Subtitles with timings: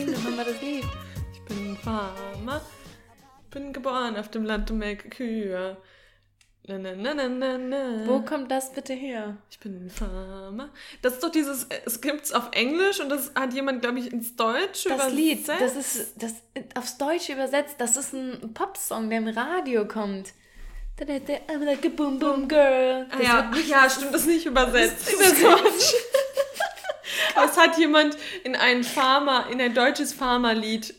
[0.00, 0.84] Sing doch nochmal das Lied.
[1.34, 2.62] Ich bin Farmer,
[3.50, 5.76] bin geboren auf dem Land und melke Kühe.
[6.66, 8.06] Na, na, na, na, na, na.
[8.06, 9.36] Wo kommt das bitte her?
[9.50, 10.70] Ich bin ein Farmer.
[11.02, 14.36] Das ist doch dieses, es gibt's auf Englisch und das hat jemand, glaube ich, ins
[14.36, 16.34] Deutsch Das Lied, das ist das
[16.74, 20.32] aufs Deutsche übersetzt, das ist ein Popsong, der im Radio kommt.
[20.98, 23.06] I'm like a boom boom girl.
[23.10, 25.06] Ah, Das ja, wird ach ja, stimmt, das ist nicht übersetzt.
[25.06, 25.94] Das ist übersetzt.
[27.34, 30.94] Das hat jemand in ein Farmer, in ein deutsches Farmerlied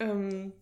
[0.00, 0.52] ähm,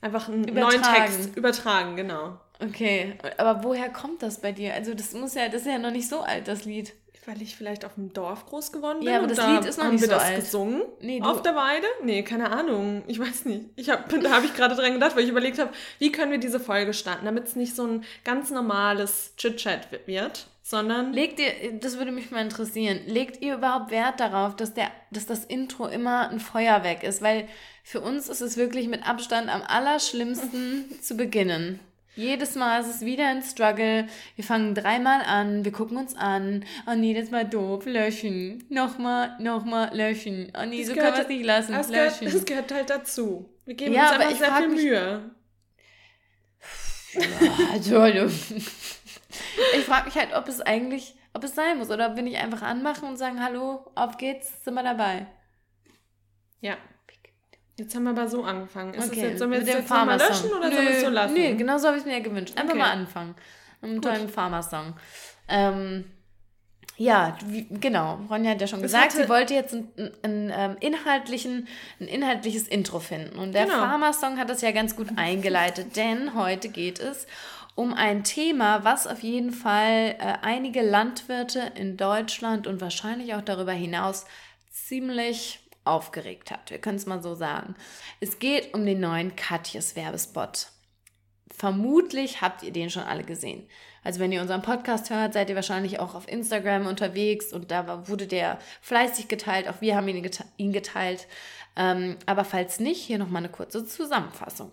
[0.00, 0.94] einfach einen neuen Übertragen.
[1.12, 2.40] Text übertragen, genau.
[2.60, 4.74] Okay, aber woher kommt das bei dir?
[4.74, 6.92] Also das muss ja, das ist ja noch nicht so alt, das Lied.
[7.26, 9.08] Weil ich vielleicht auf dem Dorf groß geworden bin.
[9.10, 10.36] Ja, aber das da Lied ist noch haben nicht wir so das alt.
[10.36, 11.86] gesungen Nee, du- auf der Weide?
[12.02, 13.02] Nee, keine Ahnung.
[13.06, 13.66] Ich weiß nicht.
[13.76, 16.38] Ich hab, da habe ich gerade dran gedacht, weil ich überlegt habe, wie können wir
[16.38, 21.50] diese Folge starten, damit es nicht so ein ganz normales Chit-Chat wird, sondern Legt ihr,
[21.80, 25.86] das würde mich mal interessieren, legt ihr überhaupt Wert darauf, dass, der, dass das Intro
[25.86, 27.22] immer ein Feuerwerk ist?
[27.22, 27.48] Weil
[27.84, 31.80] für uns ist es wirklich mit Abstand am allerschlimmsten zu beginnen.
[32.16, 34.08] Jedes Mal ist es wieder ein Struggle.
[34.34, 36.64] Wir fangen dreimal an, wir gucken uns an.
[36.86, 38.64] Oh nee, das war doof, löschen.
[38.68, 40.52] Nochmal, nochmal, löschen.
[40.60, 42.26] Oh nee, Es so gehört- kann man es nicht lassen, gehört, löschen.
[42.26, 43.48] es gehört halt dazu.
[43.64, 45.30] Wir geben Ja, uns aber einfach sehr viel mich- Mühe.
[47.14, 48.30] Ja, Entschuldigung.
[49.76, 52.38] Ich frage mich halt, ob es eigentlich, ob es sein muss oder ob wir nicht
[52.38, 55.26] einfach anmachen und sagen, hallo, auf geht's, sind wir dabei.
[56.60, 56.76] Ja.
[57.76, 58.92] Jetzt haben wir aber so angefangen.
[58.94, 61.00] Ist Okay, jetzt, sollen wir mit jetzt, jetzt mal löschen oder Nö, sollen wir es
[61.02, 61.34] so lassen?
[61.34, 62.54] Nee, genau so habe ich es mir gewünscht.
[62.56, 62.78] Einfach Okay.
[62.82, 63.34] mal anfangen.
[63.80, 64.94] Mit einem tollen Farmer-Song.
[65.46, 66.04] Ähm,
[66.96, 68.18] ja, wie, genau.
[68.28, 71.68] Ronja hat ja schon gesagt, hatte- sie wollte jetzt ein, ein, ein, ähm, inhaltlichen,
[72.00, 73.38] ein inhaltliches Intro finden.
[73.38, 73.78] Und der Genau.
[73.78, 77.28] Farmer-Song hat das ja ganz gut eingeleitet, denn heute geht es
[77.78, 83.40] um ein Thema, was auf jeden Fall äh, einige Landwirte in Deutschland und wahrscheinlich auch
[83.40, 84.26] darüber hinaus
[84.68, 86.72] ziemlich aufgeregt hat.
[86.72, 87.76] Wir können es mal so sagen.
[88.18, 90.72] Es geht um den neuen Katjes Werbespot.
[91.56, 93.68] Vermutlich habt ihr den schon alle gesehen.
[94.02, 98.08] Also wenn ihr unseren Podcast hört, seid ihr wahrscheinlich auch auf Instagram unterwegs und da
[98.08, 99.68] wurde der fleißig geteilt.
[99.68, 101.28] Auch wir haben ihn geteilt.
[101.76, 104.72] Ähm, aber falls nicht, hier nochmal eine kurze Zusammenfassung.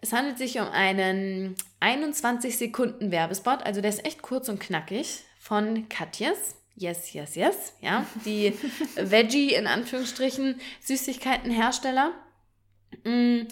[0.00, 5.24] Es handelt sich um einen 21 Sekunden Werbespot, also der ist echt kurz und knackig
[5.40, 6.56] von Katjes.
[6.76, 7.72] Yes, yes, yes.
[7.80, 8.54] Ja, die
[8.94, 12.12] Veggie in Anführungsstrichen Süßigkeitenhersteller.
[13.04, 13.48] Mm,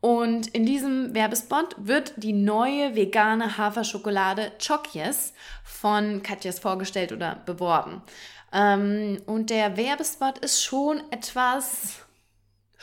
[0.00, 5.32] Und in diesem Werbespot wird die neue vegane Haferschokolade Chokjes
[5.64, 8.02] von Katjes vorgestellt oder beworben.
[8.52, 12.03] Ähm, und der Werbespot ist schon etwas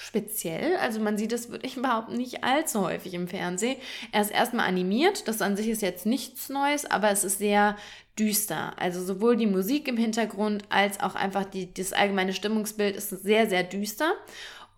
[0.01, 0.75] speziell.
[0.77, 3.77] Also man sieht es, würde ich behaupten, nicht allzu häufig im Fernsehen.
[4.11, 7.77] Er ist erstmal animiert, das an sich ist jetzt nichts Neues, aber es ist sehr
[8.17, 8.73] düster.
[8.77, 13.47] Also sowohl die Musik im Hintergrund als auch einfach die, das allgemeine Stimmungsbild ist sehr,
[13.47, 14.13] sehr düster.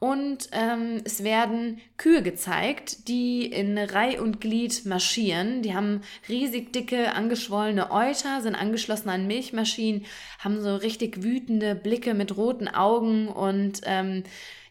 [0.04, 5.62] Und ähm, es werden Kühe gezeigt, die in Reih und Glied marschieren.
[5.62, 10.04] Die haben riesig dicke, angeschwollene Euter, sind angeschlossen an Milchmaschinen,
[10.40, 14.24] haben so richtig wütende Blicke mit roten Augen und ähm,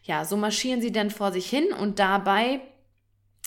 [0.03, 2.61] ja, so marschieren sie dann vor sich hin und dabei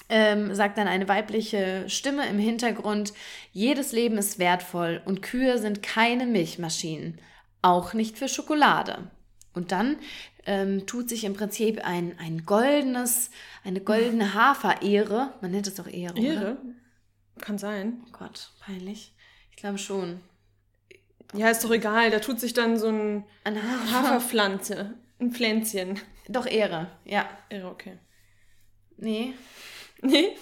[0.09, 3.13] ähm, sagt dann eine weibliche Stimme im Hintergrund,
[3.53, 7.21] jedes Leben ist wertvoll und Kühe sind keine Milchmaschinen,
[7.63, 9.11] auch nicht für Schokolade.
[9.53, 9.97] Und dann
[10.45, 13.31] ähm, tut sich im Prinzip ein, ein goldenes,
[13.65, 16.23] eine goldene Haferehre, man nennt es doch Ehre, oder?
[16.23, 16.57] Ehre?
[17.39, 18.03] Kann sein.
[18.07, 19.15] Oh Gott, peinlich.
[19.51, 20.21] Ich glaube schon.
[21.35, 22.11] Ja, ist doch egal.
[22.11, 24.95] Da tut sich dann so ein Eine Hafer Haferpflanze.
[25.19, 25.99] Ein Pflänzchen.
[26.29, 27.29] Doch Ehre, ja.
[27.49, 27.99] Ehre, okay.
[28.97, 29.35] Nee.
[30.03, 30.37] Nee?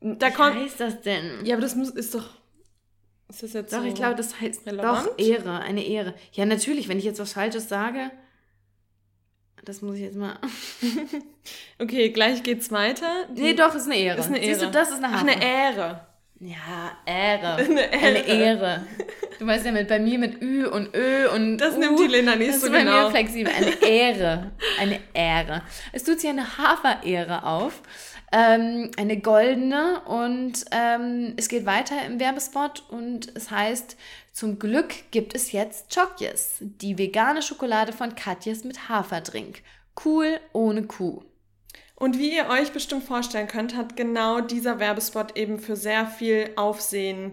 [0.00, 0.54] Da Wie kommt.
[0.56, 1.44] heißt das denn?
[1.44, 2.30] Ja, aber das muss, ist doch.
[3.28, 5.06] Ist das jetzt Doch, so ich glaube, das heißt relevant?
[5.08, 6.14] doch Ehre, eine Ehre.
[6.32, 8.10] Ja, natürlich, wenn ich jetzt was Falsches sage,
[9.64, 10.38] das muss ich jetzt mal.
[11.80, 13.26] Okay, gleich geht's weiter.
[13.30, 14.18] Die- Nee, doch, ist eine Ehre.
[14.18, 14.72] Ist eine Siehst du, Ehre.
[14.72, 15.30] das ist eine Ach, Hafer.
[15.32, 16.07] eine Ehre.
[16.40, 17.54] Ja, Ehre.
[17.56, 18.06] Eine Ehre.
[18.06, 18.86] Eine Ehre.
[19.38, 22.06] Du weißt ja mit bei mir mit Ü und Ö und Das U, nimmt die
[22.06, 23.04] Lena nicht das ist so bei genau.
[23.04, 23.52] mir flexibel.
[23.52, 24.52] Eine Ehre.
[24.80, 25.62] Eine Ehre.
[25.92, 27.82] Es tut sich eine Haferehre auf.
[28.30, 33.96] Ähm, eine goldene und ähm, es geht weiter im Werbespot und es heißt,
[34.32, 39.62] zum Glück gibt es jetzt Chokjes, die vegane Schokolade von Katjes mit Haferdrink.
[40.04, 41.22] Cool ohne Kuh.
[41.98, 46.52] Und wie ihr euch bestimmt vorstellen könnt, hat genau dieser Werbespot eben für sehr viel
[46.54, 47.32] Aufsehen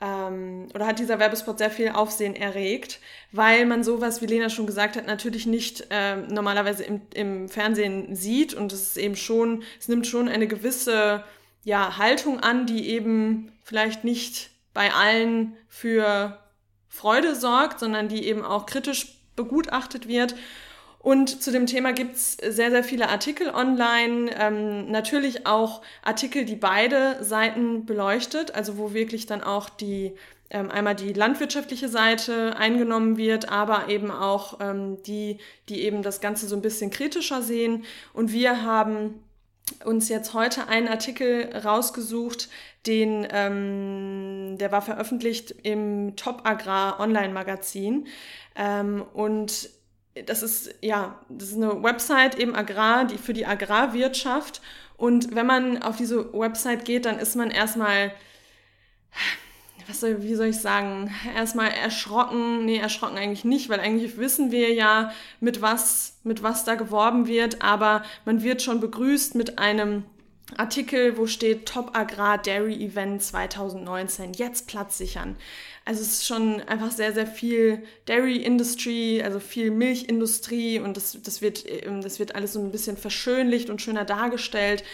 [0.00, 2.98] ähm, oder hat dieser Werbespot sehr viel Aufsehen erregt,
[3.30, 8.16] weil man sowas, wie Lena schon gesagt hat, natürlich nicht ähm, normalerweise im, im Fernsehen
[8.16, 11.22] sieht und es ist eben schon, es nimmt schon eine gewisse
[11.62, 16.36] ja, Haltung an, die eben vielleicht nicht bei allen für
[16.88, 20.34] Freude sorgt, sondern die eben auch kritisch begutachtet wird.
[21.02, 24.30] Und zu dem Thema gibt's sehr, sehr viele Artikel online.
[24.38, 30.12] Ähm, natürlich auch Artikel, die beide Seiten beleuchtet, also wo wirklich dann auch die
[30.50, 35.38] ähm, einmal die landwirtschaftliche Seite eingenommen wird, aber eben auch ähm, die,
[35.68, 37.84] die eben das Ganze so ein bisschen kritischer sehen.
[38.12, 39.22] Und wir haben
[39.84, 42.50] uns jetzt heute einen Artikel rausgesucht,
[42.86, 48.06] den, ähm, der war veröffentlicht im Top Agrar Online Magazin.
[48.56, 49.70] Ähm, und
[50.26, 54.60] das ist, ja, das ist eine Website eben Agrar, die für die Agrarwirtschaft.
[54.96, 58.12] Und wenn man auf diese Website geht, dann ist man erstmal,
[59.88, 62.64] was soll, wie soll ich sagen, erstmal erschrocken.
[62.64, 67.26] Nee, erschrocken eigentlich nicht, weil eigentlich wissen wir ja, mit was, mit was da geworben
[67.26, 67.62] wird.
[67.62, 70.04] Aber man wird schon begrüßt mit einem
[70.56, 75.36] Artikel, wo steht Top Agrar Dairy Event 2019, jetzt Platz sichern.
[75.84, 81.18] Also es ist schon einfach sehr, sehr viel Dairy Industry, also viel Milchindustrie und das,
[81.22, 84.84] das, wird, ähm, das wird alles so ein bisschen verschönlicht und schöner dargestellt.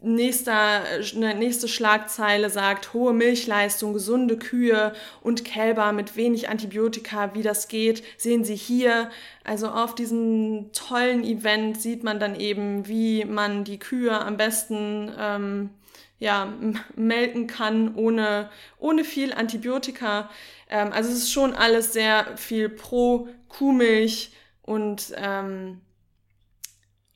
[0.00, 0.82] Nächster,
[1.16, 4.92] eine nächste Schlagzeile sagt, hohe Milchleistung, gesunde Kühe
[5.22, 9.10] und Kälber mit wenig Antibiotika, wie das geht, sehen Sie hier.
[9.44, 15.10] Also auf diesem tollen Event sieht man dann eben, wie man die Kühe am besten
[15.18, 15.70] ähm,
[16.18, 16.52] ja,
[16.94, 20.30] melken kann, ohne, ohne viel Antibiotika.
[20.68, 24.32] Ähm, also es ist schon alles sehr viel pro Kuhmilch
[24.62, 25.80] und ähm,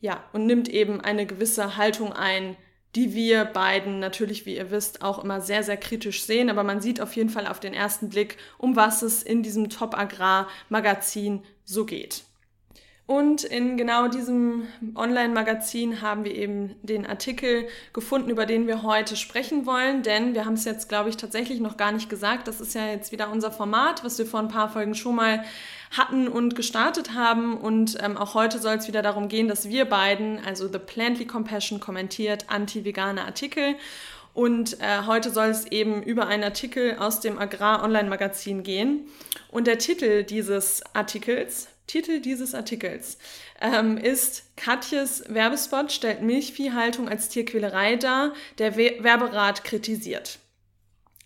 [0.00, 2.56] ja, und nimmt eben eine gewisse Haltung ein,
[2.94, 6.50] die wir beiden natürlich, wie ihr wisst, auch immer sehr, sehr kritisch sehen.
[6.50, 9.70] Aber man sieht auf jeden Fall auf den ersten Blick, um was es in diesem
[9.70, 12.24] Top Agrar Magazin so geht.
[13.08, 19.16] Und in genau diesem Online-Magazin haben wir eben den Artikel gefunden, über den wir heute
[19.16, 20.02] sprechen wollen.
[20.02, 22.48] Denn wir haben es jetzt, glaube ich, tatsächlich noch gar nicht gesagt.
[22.48, 25.42] Das ist ja jetzt wieder unser Format, was wir vor ein paar Folgen schon mal
[25.90, 27.56] hatten und gestartet haben.
[27.56, 31.24] Und ähm, auch heute soll es wieder darum gehen, dass wir beiden, also The Plantly
[31.24, 33.76] Compassion, kommentiert anti-vegane Artikel.
[34.34, 39.06] Und äh, heute soll es eben über einen Artikel aus dem Agrar-Online-Magazin gehen.
[39.50, 43.18] Und der Titel dieses Artikels, Titel dieses Artikels
[43.60, 50.38] ähm, ist Katjes Werbespot stellt Milchviehhaltung als Tierquälerei dar, der We Werberat kritisiert.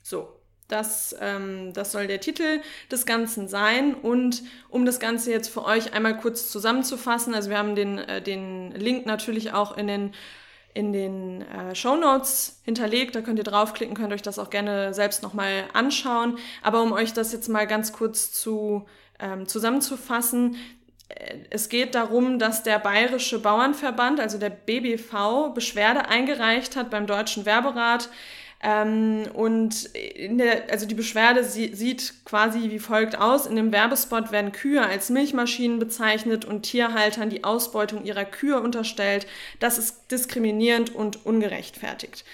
[0.02, 0.28] So,
[0.68, 2.60] das, ähm, das soll der Titel
[2.90, 3.94] des Ganzen sein.
[3.94, 8.22] Und um das Ganze jetzt für euch einmal kurz zusammenzufassen, also wir haben den, äh,
[8.22, 10.14] den Link natürlich auch in den
[10.74, 13.14] in den äh, Show Notes hinterlegt.
[13.14, 16.38] Da könnt ihr draufklicken, könnt euch das auch gerne selbst nochmal anschauen.
[16.62, 18.86] Aber um euch das jetzt mal ganz kurz zu
[19.22, 20.56] ähm, zusammenzufassen,
[21.08, 27.06] äh, es geht darum, dass der Bayerische Bauernverband, also der BBV, Beschwerde eingereicht hat beim
[27.06, 28.08] Deutschen Werberat.
[28.64, 33.46] Ähm, und in der, also die Beschwerde sie, sieht quasi wie folgt aus.
[33.46, 39.26] In dem Werbespot werden Kühe als Milchmaschinen bezeichnet und Tierhaltern die Ausbeutung ihrer Kühe unterstellt.
[39.58, 42.24] Das ist diskriminierend und ungerechtfertigt.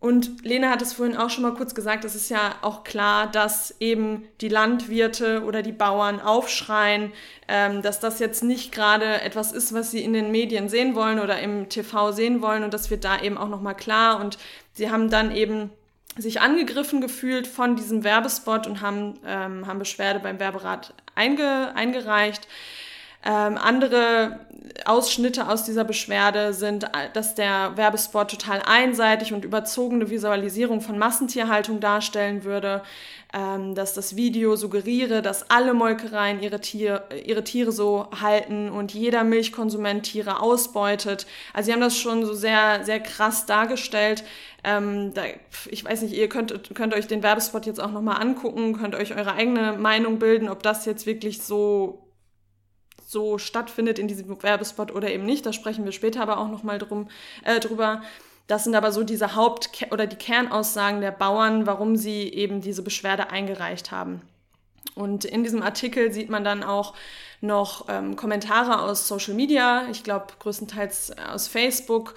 [0.00, 3.26] Und Lena hat es vorhin auch schon mal kurz gesagt, es ist ja auch klar,
[3.26, 7.12] dass eben die Landwirte oder die Bauern aufschreien,
[7.48, 11.18] ähm, dass das jetzt nicht gerade etwas ist, was sie in den Medien sehen wollen
[11.18, 12.62] oder im TV sehen wollen.
[12.62, 14.20] Und das wird da eben auch nochmal klar.
[14.20, 14.38] Und
[14.72, 15.70] sie haben dann eben
[16.16, 22.46] sich angegriffen gefühlt von diesem Werbespot und haben, ähm, haben Beschwerde beim Werberat einge, eingereicht.
[23.24, 24.40] Ähm, andere
[24.84, 31.80] Ausschnitte aus dieser Beschwerde sind, dass der Werbespot total einseitig und überzogene Visualisierung von Massentierhaltung
[31.80, 32.82] darstellen würde,
[33.34, 38.94] ähm, dass das Video suggeriere, dass alle Molkereien ihre, Tier, ihre Tiere so halten und
[38.94, 41.26] jeder Milchkonsument Tiere ausbeutet.
[41.52, 44.24] Also sie haben das schon so sehr, sehr krass dargestellt.
[44.64, 45.22] Ähm, da,
[45.68, 49.14] ich weiß nicht, ihr könnt, könnt euch den Werbespot jetzt auch nochmal angucken, könnt euch
[49.14, 52.07] eure eigene Meinung bilden, ob das jetzt wirklich so
[53.08, 55.46] so stattfindet in diesem Werbespot oder eben nicht.
[55.46, 57.08] Da sprechen wir später aber auch nochmal drum,
[57.42, 58.02] äh, drüber.
[58.46, 62.82] Das sind aber so diese Haupt- oder die Kernaussagen der Bauern, warum sie eben diese
[62.82, 64.20] Beschwerde eingereicht haben.
[64.94, 66.94] Und in diesem Artikel sieht man dann auch
[67.40, 72.14] noch ähm, Kommentare aus Social Media, ich glaube größtenteils aus Facebook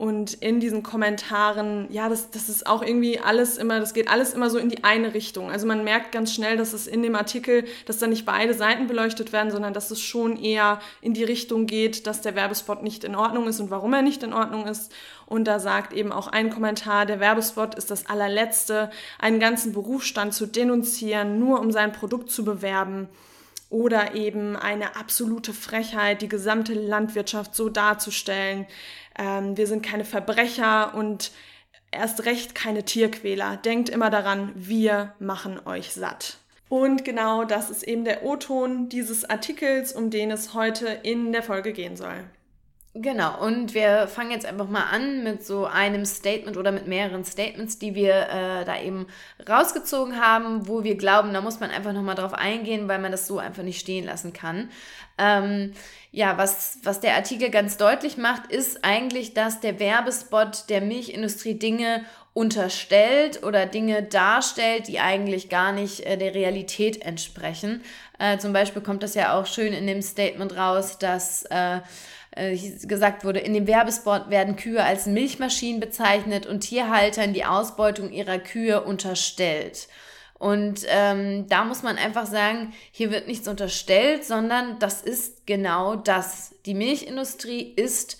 [0.00, 4.32] und in diesen Kommentaren, ja, das, das ist auch irgendwie alles immer, das geht alles
[4.32, 5.50] immer so in die eine Richtung.
[5.50, 8.86] Also man merkt ganz schnell, dass es in dem Artikel, dass da nicht beide Seiten
[8.86, 13.04] beleuchtet werden, sondern dass es schon eher in die Richtung geht, dass der Werbespot nicht
[13.04, 14.90] in Ordnung ist und warum er nicht in Ordnung ist.
[15.26, 20.32] Und da sagt eben auch ein Kommentar, der Werbespot ist das allerletzte, einen ganzen Berufsstand
[20.32, 23.10] zu denunzieren, nur um sein Produkt zu bewerben
[23.70, 28.66] oder eben eine absolute Frechheit, die gesamte Landwirtschaft so darzustellen.
[29.20, 31.30] Ähm, wir sind keine Verbrecher und
[31.92, 33.58] erst recht keine Tierquäler.
[33.58, 36.38] Denkt immer daran, wir machen euch satt.
[36.70, 41.42] Und genau das ist eben der O-Ton dieses Artikels, um den es heute in der
[41.42, 42.24] Folge gehen soll.
[42.92, 47.24] Genau, und wir fangen jetzt einfach mal an mit so einem Statement oder mit mehreren
[47.24, 49.06] Statements, die wir äh, da eben
[49.48, 53.28] rausgezogen haben, wo wir glauben, da muss man einfach nochmal drauf eingehen, weil man das
[53.28, 54.70] so einfach nicht stehen lassen kann.
[55.18, 55.72] Ähm,
[56.10, 61.54] ja, was, was der Artikel ganz deutlich macht, ist eigentlich, dass der Werbespot der Milchindustrie
[61.54, 67.82] Dinge unterstellt oder Dinge darstellt, die eigentlich gar nicht äh, der Realität entsprechen.
[68.18, 71.78] Äh, zum Beispiel kommt das ja auch schön in dem Statement raus, dass äh,
[72.40, 72.56] äh,
[72.86, 78.38] gesagt wurde, in dem Werbespot werden Kühe als Milchmaschinen bezeichnet und Tierhaltern die Ausbeutung ihrer
[78.38, 79.88] Kühe unterstellt.
[80.38, 85.96] Und ähm, da muss man einfach sagen, hier wird nichts unterstellt, sondern das ist genau
[85.96, 86.54] das.
[86.64, 88.18] Die Milchindustrie ist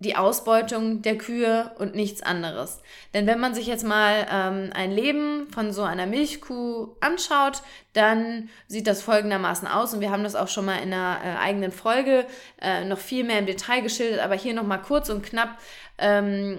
[0.00, 2.80] die Ausbeutung der Kühe und nichts anderes.
[3.14, 8.48] Denn wenn man sich jetzt mal ähm, ein Leben von so einer Milchkuh anschaut, dann
[8.66, 9.94] sieht das folgendermaßen aus.
[9.94, 12.26] Und wir haben das auch schon mal in einer äh, eigenen Folge
[12.60, 15.58] äh, noch viel mehr im Detail geschildert, aber hier nochmal kurz und knapp
[15.98, 16.58] ähm,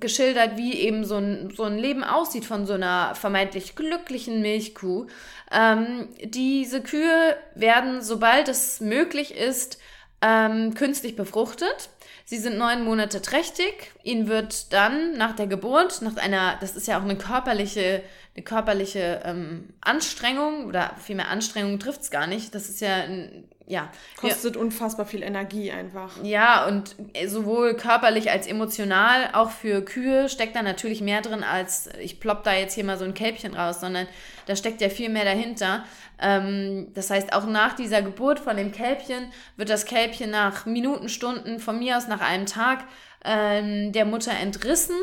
[0.00, 5.06] geschildert, wie eben so ein, so ein Leben aussieht von so einer vermeintlich glücklichen Milchkuh.
[5.52, 9.78] Ähm, diese Kühe werden, sobald es möglich ist,
[10.20, 11.90] ähm, künstlich befruchtet.
[12.26, 13.92] Sie sind neun Monate trächtig.
[14.02, 18.02] Ihnen wird dann nach der Geburt, nach einer, das ist ja auch eine körperliche,
[18.34, 22.54] eine körperliche ähm, Anstrengung oder vielmehr Anstrengung trifft es gar nicht.
[22.54, 23.90] Das ist ja ein ja.
[24.16, 24.60] Kostet ja.
[24.60, 26.12] unfassbar viel Energie einfach.
[26.22, 31.88] Ja, und sowohl körperlich als emotional, auch für Kühe steckt da natürlich mehr drin, als
[32.00, 34.06] ich plopp da jetzt hier mal so ein Kälbchen raus, sondern
[34.46, 35.84] da steckt ja viel mehr dahinter.
[36.20, 41.08] Ähm, das heißt, auch nach dieser Geburt von dem Kälbchen wird das Kälbchen nach Minuten,
[41.08, 42.84] Stunden, von mir aus nach einem Tag
[43.24, 44.96] ähm, der Mutter entrissen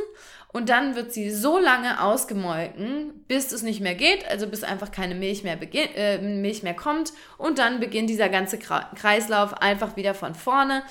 [0.54, 4.92] und dann wird sie so lange ausgemolken, bis es nicht mehr geht, also bis einfach
[4.92, 7.14] keine Milch mehr, äh, Milch mehr kommt.
[7.38, 10.84] Und dann beginnt dieser ganze Kreislauf einfach wieder von vorne,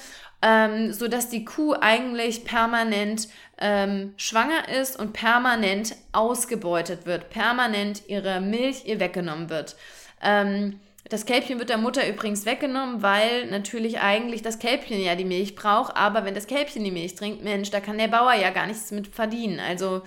[0.42, 8.40] ähm, sodass die Kuh eigentlich permanent ähm, schwanger ist und permanent ausgebeutet wird, permanent ihre
[8.40, 9.76] Milch ihr weggenommen wird.
[10.22, 15.24] Ähm, das Kälbchen wird der Mutter übrigens weggenommen, weil natürlich eigentlich das Kälbchen ja die
[15.24, 15.96] Milch braucht.
[15.96, 18.90] Aber wenn das Kälbchen die Milch trinkt, Mensch, da kann der Bauer ja gar nichts
[18.90, 19.60] mit verdienen.
[19.60, 20.02] Also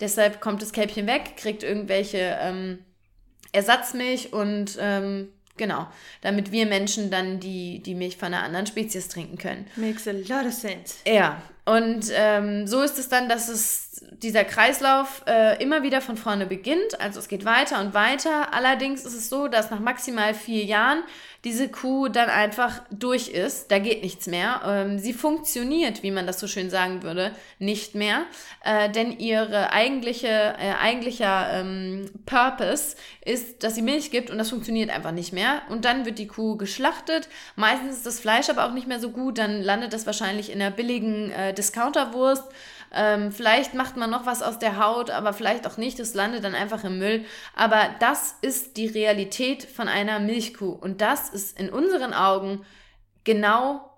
[0.00, 2.78] deshalb kommt das Kälbchen weg, kriegt irgendwelche ähm,
[3.52, 5.86] Ersatzmilch und ähm, genau,
[6.22, 9.66] damit wir Menschen dann die, die Milch von einer anderen Spezies trinken können.
[9.76, 10.96] Makes a lot of sense.
[11.06, 16.16] Ja, und ähm, so ist es dann, dass es dieser Kreislauf äh, immer wieder von
[16.16, 17.00] vorne beginnt.
[17.00, 18.52] Also es geht weiter und weiter.
[18.52, 21.02] Allerdings ist es so, dass nach maximal vier Jahren
[21.44, 23.72] diese Kuh dann einfach durch ist.
[23.72, 24.60] Da geht nichts mehr.
[24.64, 28.24] Ähm, sie funktioniert, wie man das so schön sagen würde, nicht mehr.
[28.64, 34.50] Äh, denn ihre eigentliche, äh, eigentlicher ähm, Purpose ist, dass sie Milch gibt und das
[34.50, 35.62] funktioniert einfach nicht mehr.
[35.68, 37.28] Und dann wird die Kuh geschlachtet.
[37.56, 39.38] Meistens ist das Fleisch aber auch nicht mehr so gut.
[39.38, 42.44] Dann landet das wahrscheinlich in der billigen äh, Discounterwurst.
[42.92, 45.98] Ähm, vielleicht macht man noch was aus der Haut, aber vielleicht auch nicht.
[45.98, 47.24] Es landet dann einfach im Müll.
[47.54, 50.72] Aber das ist die Realität von einer Milchkuh.
[50.72, 52.64] Und das ist in unseren Augen
[53.24, 53.88] genau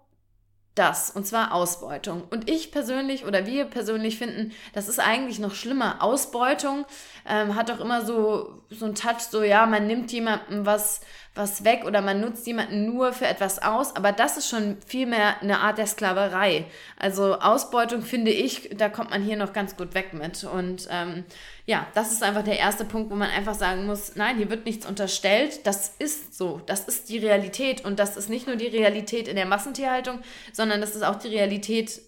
[0.75, 2.25] das, und zwar Ausbeutung.
[2.31, 6.03] Und ich persönlich oder wir persönlich finden, das ist eigentlich noch schlimmer.
[6.03, 6.85] Ausbeutung
[7.29, 11.01] ähm, hat doch immer so, so einen Touch, so ja, man nimmt jemandem was,
[11.35, 15.41] was weg oder man nutzt jemanden nur für etwas aus, aber das ist schon vielmehr
[15.43, 16.67] eine Art der Sklaverei.
[16.97, 20.45] Also Ausbeutung finde ich, da kommt man hier noch ganz gut weg mit.
[20.45, 21.25] Und ähm,
[21.67, 24.65] ja, das ist einfach der erste Punkt, wo man einfach sagen muss, nein, hier wird
[24.65, 28.69] nichts unterstellt, das ist so, das ist die Realität und das ist nicht nur die
[28.69, 30.21] Realität in der Massentierhaltung,
[30.53, 32.01] sondern das ist auch die Realität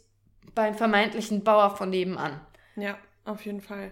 [0.55, 2.41] beim vermeintlichen Bauer von nebenan.
[2.77, 3.91] Ja, auf jeden Fall.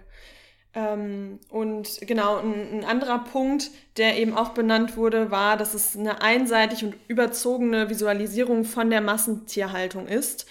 [0.74, 5.96] Ähm, und genau, ein, ein, anderer Punkt, der eben auch benannt wurde, war, dass es
[5.96, 10.46] eine einseitig und überzogene Visualisierung von der Massentierhaltung ist.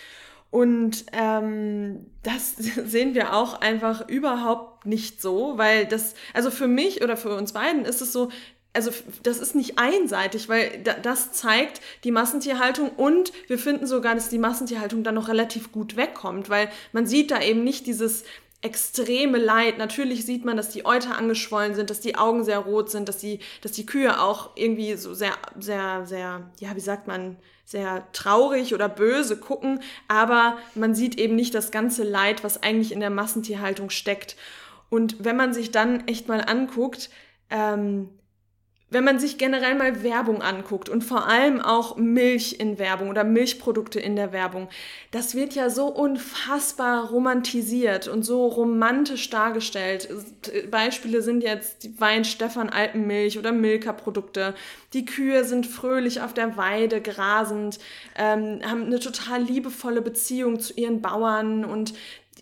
[0.50, 7.04] Und ähm, das sehen wir auch einfach überhaupt nicht so, weil das, also für mich
[7.04, 8.30] oder für uns beiden ist es so,
[8.74, 14.30] also das ist nicht einseitig, weil das zeigt die Massentierhaltung und wir finden sogar, dass
[14.30, 18.24] die Massentierhaltung dann noch relativ gut wegkommt, weil man sieht da eben nicht dieses
[18.64, 19.78] extreme Leid.
[19.78, 23.18] Natürlich sieht man, dass die Euter angeschwollen sind, dass die Augen sehr rot sind, dass
[23.18, 28.08] die, dass die Kühe auch irgendwie so sehr, sehr, sehr, ja, wie sagt man, sehr
[28.14, 33.00] traurig oder böse gucken, aber man sieht eben nicht das ganze Leid, was eigentlich in
[33.00, 34.36] der Massentierhaltung steckt.
[34.90, 37.10] Und wenn man sich dann echt mal anguckt,
[37.50, 38.10] ähm,
[38.94, 43.24] wenn man sich generell mal Werbung anguckt und vor allem auch Milch in Werbung oder
[43.24, 44.70] Milchprodukte in der Werbung,
[45.12, 50.10] das wird ja so unfassbar romantisiert und so romantisch dargestellt.
[50.70, 54.54] Beispiele sind jetzt die Wein Stefan Alpenmilch oder Milka-Produkte.
[54.94, 57.80] Die Kühe sind fröhlich auf der Weide grasend,
[58.16, 61.94] ähm, haben eine total liebevolle Beziehung zu ihren Bauern und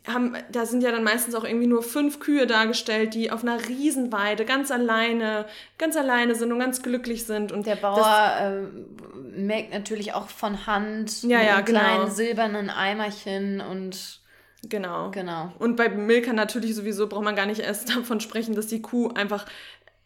[0.07, 3.67] haben, da sind ja dann meistens auch irgendwie nur fünf Kühe dargestellt, die auf einer
[3.67, 5.45] Riesenweide ganz alleine,
[5.77, 7.51] ganz alleine sind und ganz glücklich sind.
[7.51, 11.79] Und der Bauer äh, merkt natürlich auch von Hand ja, mit ja, genau.
[11.79, 14.19] kleinen silbernen Eimerchen und
[14.63, 15.09] Genau.
[15.09, 15.51] Genau.
[15.57, 19.09] Und bei Milka natürlich sowieso braucht man gar nicht erst davon sprechen, dass die Kuh
[19.09, 19.47] einfach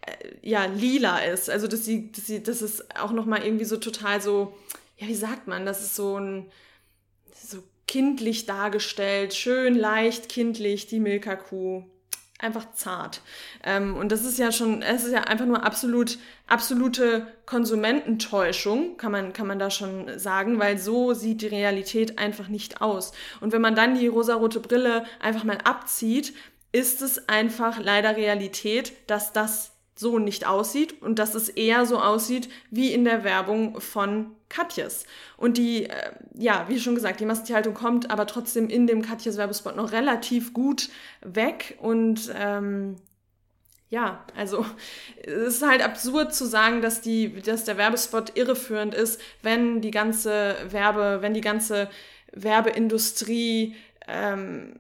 [0.02, 0.12] äh,
[0.42, 1.50] ja lila ist.
[1.50, 4.58] Also dass sie, dass sie, das ist auch noch mal irgendwie so total so,
[4.98, 6.50] ja wie sagt man, das ist so ein so
[7.88, 11.84] kindlich dargestellt, schön leicht kindlich die Milka-Kuh.
[12.38, 13.22] Einfach zart.
[13.64, 19.14] Ähm, und das ist ja schon, es ist ja einfach nur absolut, absolute Konsumententäuschung, kann
[19.14, 23.14] man, kann man da schon sagen, weil so sieht die Realität einfach nicht aus.
[23.40, 26.34] Und wenn man dann die rosarote Brille einfach mal abzieht,
[26.74, 32.00] ist es einfach leider Realität, dass das so nicht aussieht und dass es eher so
[32.00, 35.06] aussieht wie in der Werbung von Katjes.
[35.38, 39.38] Und die, äh, ja, wie schon gesagt, die Massentierhaltung kommt aber trotzdem in dem Katjes
[39.38, 40.90] Werbespot noch relativ gut
[41.22, 42.98] weg und ähm,
[43.90, 44.66] ja, also
[45.24, 49.92] es ist halt absurd zu sagen, dass, die, dass der Werbespot irreführend ist, wenn die
[49.92, 51.90] ganze Werbe, wenn die ganze
[52.34, 53.76] Werbeindustrie
[54.08, 54.74] ähm,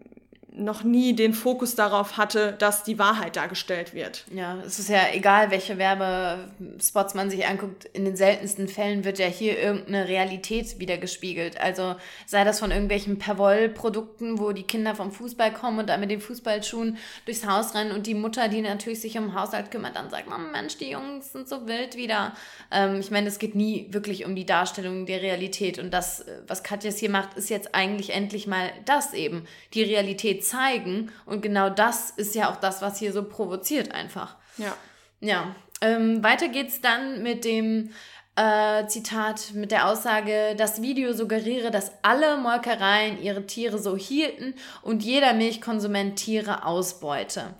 [0.57, 4.23] noch nie den Fokus darauf hatte, dass die Wahrheit dargestellt wird.
[4.33, 7.85] Ja, es ist ja egal, welche Werbespots man sich anguckt.
[7.85, 11.59] In den seltensten Fällen wird ja hier irgendeine Realität wiedergespiegelt.
[11.59, 11.95] Also
[12.25, 16.21] sei das von irgendwelchen Perwoll-Produkten, wo die Kinder vom Fußball kommen und dann mit den
[16.21, 20.27] Fußballschuhen durchs Haus rennen und die Mutter, die natürlich sich um Haushalt kümmert, dann sagt,
[20.29, 22.33] oh Mensch, die Jungs sind so wild wieder.
[22.71, 25.79] Ähm, ich meine, es geht nie wirklich um die Darstellung der Realität.
[25.79, 29.45] Und das, was Katjas hier macht, ist jetzt eigentlich endlich mal das eben.
[29.73, 31.11] Die Realität zeigen.
[31.25, 34.35] Und genau das ist ja auch das, was hier so provoziert einfach.
[34.57, 34.75] Ja.
[35.19, 35.55] Ja.
[35.81, 37.91] Ähm, weiter geht's dann mit dem
[38.35, 44.55] äh, Zitat, mit der Aussage, das Video suggeriere, dass alle Molkereien ihre Tiere so hielten
[44.81, 47.53] und jeder Milchkonsument Tiere ausbeute.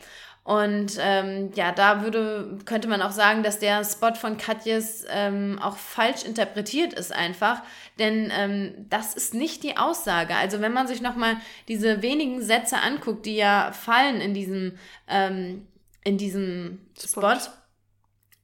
[0.44, 5.58] Und ähm, ja, da würde, könnte man auch sagen, dass der Spot von Katjes ähm,
[5.60, 7.64] auch falsch interpretiert ist einfach.
[8.00, 10.36] Denn ähm, das ist nicht die Aussage.
[10.36, 14.78] Also wenn man sich nochmal diese wenigen Sätze anguckt, die ja fallen in diesem,
[15.08, 15.68] ähm,
[16.04, 17.36] in diesem Spot.
[17.36, 17.52] Spot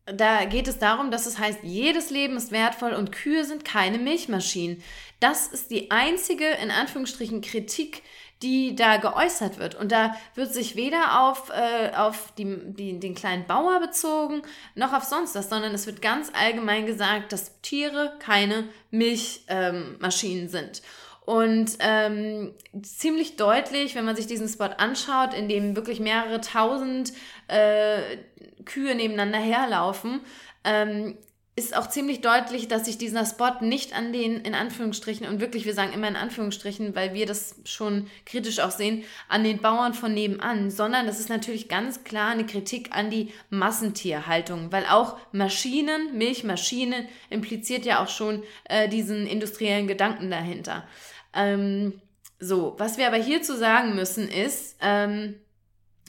[0.06, 3.98] da geht es darum, dass es heißt, jedes Leben ist wertvoll und Kühe sind keine
[3.98, 4.82] Milchmaschinen.
[5.20, 8.02] Das ist die einzige, in Anführungsstrichen, Kritik,
[8.42, 9.76] die da geäußert wird.
[9.76, 14.42] Und da wird sich weder auf, äh, auf die, die, den kleinen Bauer bezogen,
[14.76, 20.50] noch auf sonst was, sondern es wird ganz allgemein gesagt, dass Tiere keine Milchmaschinen ähm,
[20.50, 20.82] sind.
[21.24, 27.14] Und ähm, ziemlich deutlich, wenn man sich diesen Spot anschaut, in dem wirklich mehrere tausend
[27.48, 28.18] äh,
[28.66, 30.22] Kühe nebeneinander herlaufen,
[30.64, 31.18] ähm,
[31.56, 35.66] ist auch ziemlich deutlich, dass sich dieser Spot nicht an den, in Anführungsstrichen, und wirklich,
[35.66, 39.94] wir sagen immer in Anführungsstrichen, weil wir das schon kritisch auch sehen, an den Bauern
[39.94, 45.18] von nebenan, sondern das ist natürlich ganz klar eine Kritik an die Massentierhaltung, weil auch
[45.34, 50.88] Maschinen, Milchmaschinen impliziert ja auch schon äh, diesen industriellen Gedanken dahinter.
[51.34, 52.02] Ähm,
[52.40, 55.36] so, was wir aber hierzu sagen müssen ist, ähm,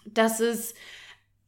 [0.07, 0.75] dass es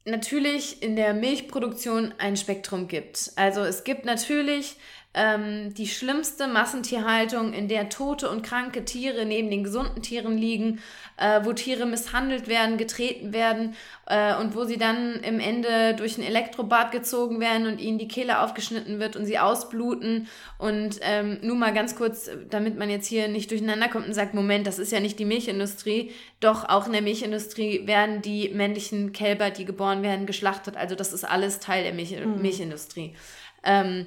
[0.04, 3.32] natürlich in der Milchproduktion ein Spektrum gibt.
[3.36, 4.76] Also es gibt natürlich
[5.14, 10.81] ähm, die schlimmste Massentierhaltung, in der tote und kranke Tiere neben den gesunden Tieren liegen,
[11.16, 16.18] äh, wo Tiere misshandelt werden, getreten werden äh, und wo sie dann im Ende durch
[16.18, 20.27] ein Elektrobad gezogen werden und ihnen die Kehle aufgeschnitten wird und sie ausbluten.
[20.59, 24.35] Und ähm, nur mal ganz kurz, damit man jetzt hier nicht durcheinander kommt und sagt,
[24.35, 26.11] Moment, das ist ja nicht die Milchindustrie.
[26.40, 30.77] Doch auch in der Milchindustrie werden die männlichen Kälber, die geboren werden, geschlachtet.
[30.77, 32.42] Also das ist alles Teil der Milch mhm.
[32.42, 33.14] Milchindustrie.
[33.62, 34.07] Ähm,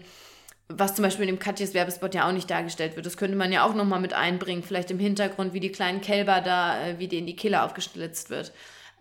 [0.70, 3.06] was zum Beispiel in dem Katjes Werbespot ja auch nicht dargestellt wird.
[3.06, 6.42] Das könnte man ja auch nochmal mit einbringen, vielleicht im Hintergrund, wie die kleinen Kälber
[6.42, 8.52] da, äh, wie denen die Kehle aufgeschlitzt wird.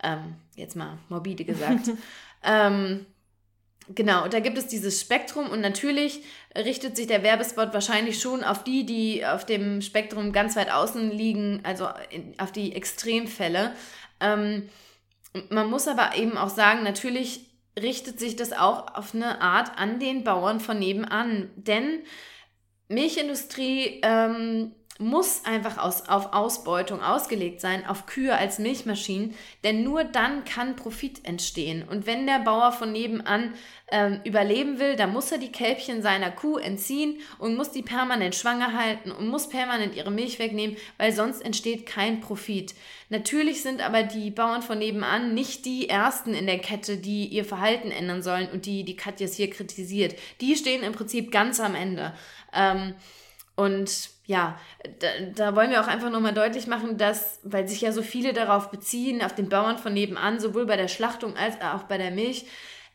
[0.01, 1.89] Ähm, jetzt mal morbide gesagt.
[2.43, 3.05] ähm,
[3.93, 6.23] genau, da gibt es dieses Spektrum und natürlich
[6.55, 11.11] richtet sich der Werbespot wahrscheinlich schon auf die, die auf dem Spektrum ganz weit außen
[11.11, 13.73] liegen, also in, auf die Extremfälle.
[14.21, 14.69] Ähm,
[15.49, 17.46] man muss aber eben auch sagen, natürlich
[17.81, 21.49] richtet sich das auch auf eine Art an den Bauern von nebenan.
[21.55, 22.01] Denn
[22.89, 30.03] Milchindustrie ähm, muss einfach aus, auf Ausbeutung ausgelegt sein, auf Kühe als Milchmaschinen, denn nur
[30.03, 31.87] dann kann Profit entstehen.
[31.87, 33.53] Und wenn der Bauer von nebenan
[33.89, 38.35] ähm, überleben will, dann muss er die Kälbchen seiner Kuh entziehen und muss die permanent
[38.35, 42.73] schwanger halten und muss permanent ihre Milch wegnehmen, weil sonst entsteht kein Profit.
[43.09, 47.45] Natürlich sind aber die Bauern von nebenan nicht die Ersten in der Kette, die ihr
[47.45, 50.15] Verhalten ändern sollen und die die Katjas hier kritisiert.
[50.41, 52.13] Die stehen im Prinzip ganz am Ende.
[52.53, 52.95] Ähm,
[53.57, 54.57] und ja,
[54.99, 58.31] da, da, wollen wir auch einfach nochmal deutlich machen, dass, weil sich ja so viele
[58.31, 62.11] darauf beziehen, auf den Bauern von nebenan, sowohl bei der Schlachtung als auch bei der
[62.11, 62.45] Milch,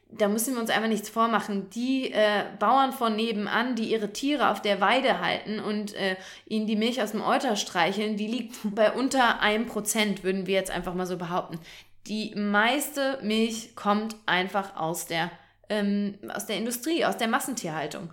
[0.08, 1.68] da müssen wir uns einfach nichts vormachen.
[1.70, 6.68] Die äh, Bauern von nebenan, die ihre Tiere auf der Weide halten und äh, ihnen
[6.68, 10.70] die Milch aus dem Euter streicheln, die liegt bei unter einem Prozent, würden wir jetzt
[10.70, 11.58] einfach mal so behaupten.
[12.06, 15.28] Die meiste Milch kommt einfach aus der,
[15.68, 18.10] ähm, aus der Industrie, aus der Massentierhaltung.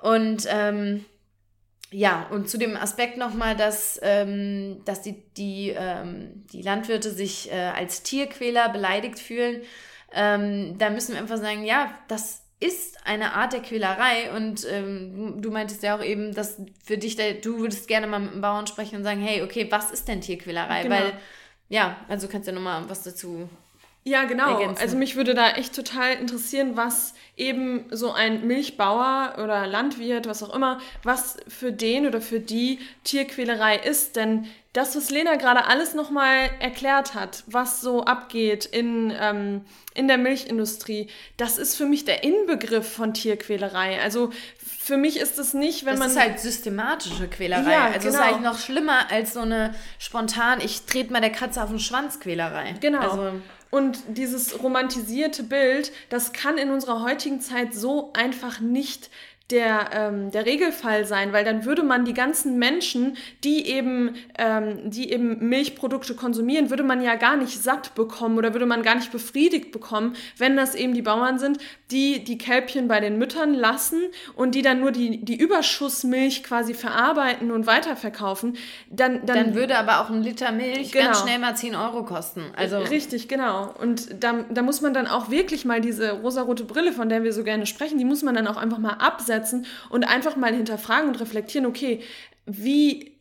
[0.00, 1.04] Und ähm,
[1.92, 7.52] ja, und zu dem Aspekt nochmal, dass, ähm, dass die, die, ähm, die Landwirte sich
[7.52, 9.62] äh, als Tierquäler beleidigt fühlen.
[10.12, 15.42] Ähm, da müssen wir einfach sagen, ja, das ist eine Art der Quälerei und ähm,
[15.42, 18.40] du meintest ja auch eben, dass für dich, der, du würdest gerne mal mit dem
[18.40, 20.84] Bauern sprechen und sagen, hey, okay, was ist denn Tierquälerei?
[20.84, 20.94] Genau.
[20.94, 21.12] Weil,
[21.68, 23.48] ja, also kannst du ja nochmal was dazu
[24.04, 24.58] ja, genau.
[24.58, 24.82] Ergänzen.
[24.82, 30.42] Also mich würde da echt total interessieren, was eben so ein Milchbauer oder Landwirt, was
[30.42, 34.16] auch immer, was für den oder für die Tierquälerei ist.
[34.16, 39.60] Denn das, was Lena gerade alles nochmal erklärt hat, was so abgeht in, ähm,
[39.94, 44.00] in der Milchindustrie, das ist für mich der Inbegriff von Tierquälerei.
[44.00, 44.30] Also
[44.82, 46.08] für mich ist es nicht, wenn das man.
[46.08, 47.70] Das ist halt systematische Quälerei.
[47.70, 48.08] Ja, also genau.
[48.08, 51.70] es ist eigentlich noch schlimmer als so eine spontan, ich trete mal der Katze auf
[51.70, 52.74] den Schwanz Quälerei.
[52.80, 52.98] Genau.
[52.98, 53.32] Also,
[53.70, 59.08] und dieses romantisierte Bild, das kann in unserer heutigen Zeit so einfach nicht
[59.52, 64.90] der, ähm, der Regelfall sein, weil dann würde man die ganzen Menschen, die eben, ähm,
[64.90, 68.94] die eben Milchprodukte konsumieren, würde man ja gar nicht satt bekommen oder würde man gar
[68.94, 71.58] nicht befriedigt bekommen, wenn das eben die Bauern sind,
[71.90, 74.00] die die Kälbchen bei den Müttern lassen
[74.34, 78.56] und die dann nur die, die Überschussmilch quasi verarbeiten und weiterverkaufen.
[78.90, 81.06] Dann, dann, dann würde aber auch ein Liter Milch genau.
[81.06, 82.42] ganz schnell mal 10 Euro kosten.
[82.56, 83.74] Also Richtig, genau.
[83.80, 87.32] Und da, da muss man dann auch wirklich mal diese rosarote Brille, von der wir
[87.32, 90.54] so gerne sprechen, die muss man dann auch einfach mal absetzen hinsetzen und einfach mal
[90.54, 92.00] hinterfragen und reflektieren, okay,
[92.46, 93.12] wie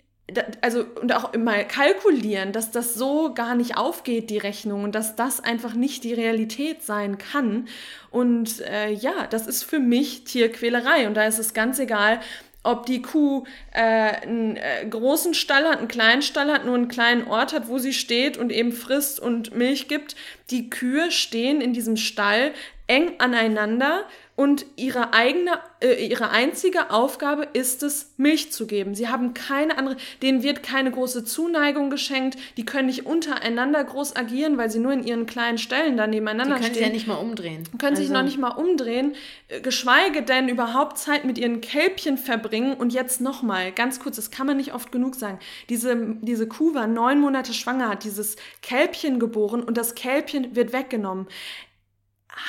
[0.61, 5.17] also und auch mal kalkulieren, dass das so gar nicht aufgeht, die Rechnung, und dass
[5.17, 7.67] das einfach nicht die Realität sein kann.
[8.11, 11.07] Und äh, ja, das ist für mich Tierquälerei.
[11.07, 12.21] Und da ist es ganz egal,
[12.63, 16.87] ob die Kuh äh, einen äh, großen Stall hat, einen kleinen Stall hat, nur einen
[16.87, 20.15] kleinen Ort hat, wo sie steht und eben frisst und Milch gibt.
[20.49, 22.53] Die Kühe stehen in diesem Stall
[22.87, 24.05] eng aneinander
[24.35, 28.95] und ihre eigene, äh, ihre einzige Aufgabe ist es, Milch zu geben.
[28.95, 34.15] Sie haben keine andere, denen wird keine große Zuneigung geschenkt, die können nicht untereinander groß
[34.15, 36.57] agieren, weil sie nur in ihren kleinen Stellen da nebeneinander stehen.
[36.57, 36.73] Die können stehen.
[36.73, 37.63] sich ja nicht mal umdrehen.
[37.77, 38.01] Können also.
[38.01, 39.15] sich noch nicht mal umdrehen,
[39.49, 42.73] äh, geschweige denn überhaupt Zeit mit ihren Kälbchen verbringen.
[42.73, 45.39] Und jetzt nochmal, ganz kurz, das kann man nicht oft genug sagen,
[45.69, 50.73] diese, diese Kuh war neun Monate schwanger, hat dieses Kälbchen geboren und das Kälbchen wird
[50.73, 51.27] weggenommen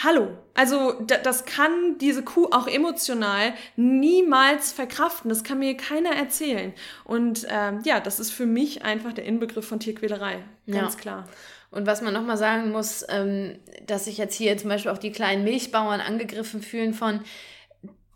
[0.02, 0.36] hallo.
[0.54, 5.28] Also das kann diese Kuh auch emotional niemals verkraften.
[5.28, 6.72] Das kann mir keiner erzählen.
[7.04, 10.44] Und ähm, ja, das ist für mich einfach der Inbegriff von Tierquälerei.
[10.66, 11.00] Ganz ja.
[11.00, 11.28] klar.
[11.70, 15.10] Und was man nochmal sagen muss, ähm, dass sich jetzt hier zum Beispiel auch die
[15.10, 17.20] kleinen Milchbauern angegriffen fühlen von,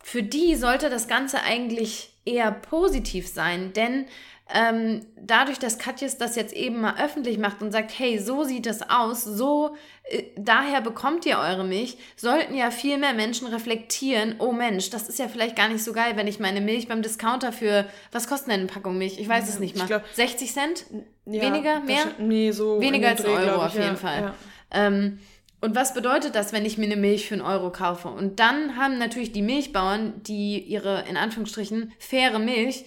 [0.03, 4.07] für die sollte das Ganze eigentlich eher positiv sein, denn
[4.55, 8.67] ähm, dadurch, dass Katjes das jetzt eben mal öffentlich macht und sagt, hey, so sieht
[8.67, 14.37] es aus, so, äh, daher bekommt ihr eure Milch, sollten ja viel mehr Menschen reflektieren,
[14.39, 17.03] oh Mensch, das ist ja vielleicht gar nicht so geil, wenn ich meine Milch beim
[17.03, 19.19] Discounter für, was kostet denn eine Packung Milch?
[19.19, 19.89] Ich weiß ja, es nicht mal.
[19.89, 20.87] Glaub, 60 Cent?
[21.25, 21.81] Ja, Weniger?
[21.81, 22.05] Mehr?
[22.19, 22.81] Nee, so.
[22.81, 24.35] Weniger als ein Euro auf jeden ja, Fall.
[24.71, 25.19] Ähm,
[25.61, 28.07] und was bedeutet das, wenn ich mir eine Milch für einen Euro kaufe?
[28.07, 32.85] Und dann haben natürlich die Milchbauern, die ihre, in Anführungsstrichen, faire Milch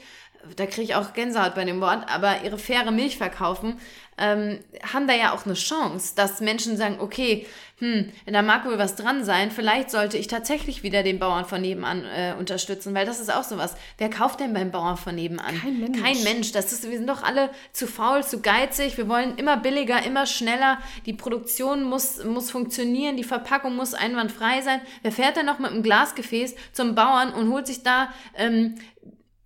[0.56, 3.80] da kriege ich auch Gänsehaut bei dem Wort, aber ihre faire Milch verkaufen,
[4.18, 4.60] ähm,
[4.94, 7.48] haben da ja auch eine Chance, dass Menschen sagen, okay,
[7.78, 11.62] hm, da mag wohl was dran sein, vielleicht sollte ich tatsächlich wieder den Bauern von
[11.62, 13.76] nebenan äh, unterstützen, weil das ist auch sowas.
[13.98, 15.58] Wer kauft denn beim Bauern von nebenan?
[15.62, 16.02] Kein Mensch.
[16.02, 16.52] Kein Mensch.
[16.52, 18.98] Das ist, wir sind doch alle zu faul, zu geizig.
[18.98, 20.80] Wir wollen immer billiger, immer schneller.
[21.06, 24.82] Die Produktion muss, muss funktionieren, die Verpackung muss einwandfrei sein.
[25.02, 28.76] Wer fährt denn noch mit einem Glasgefäß zum Bauern und holt sich da ähm,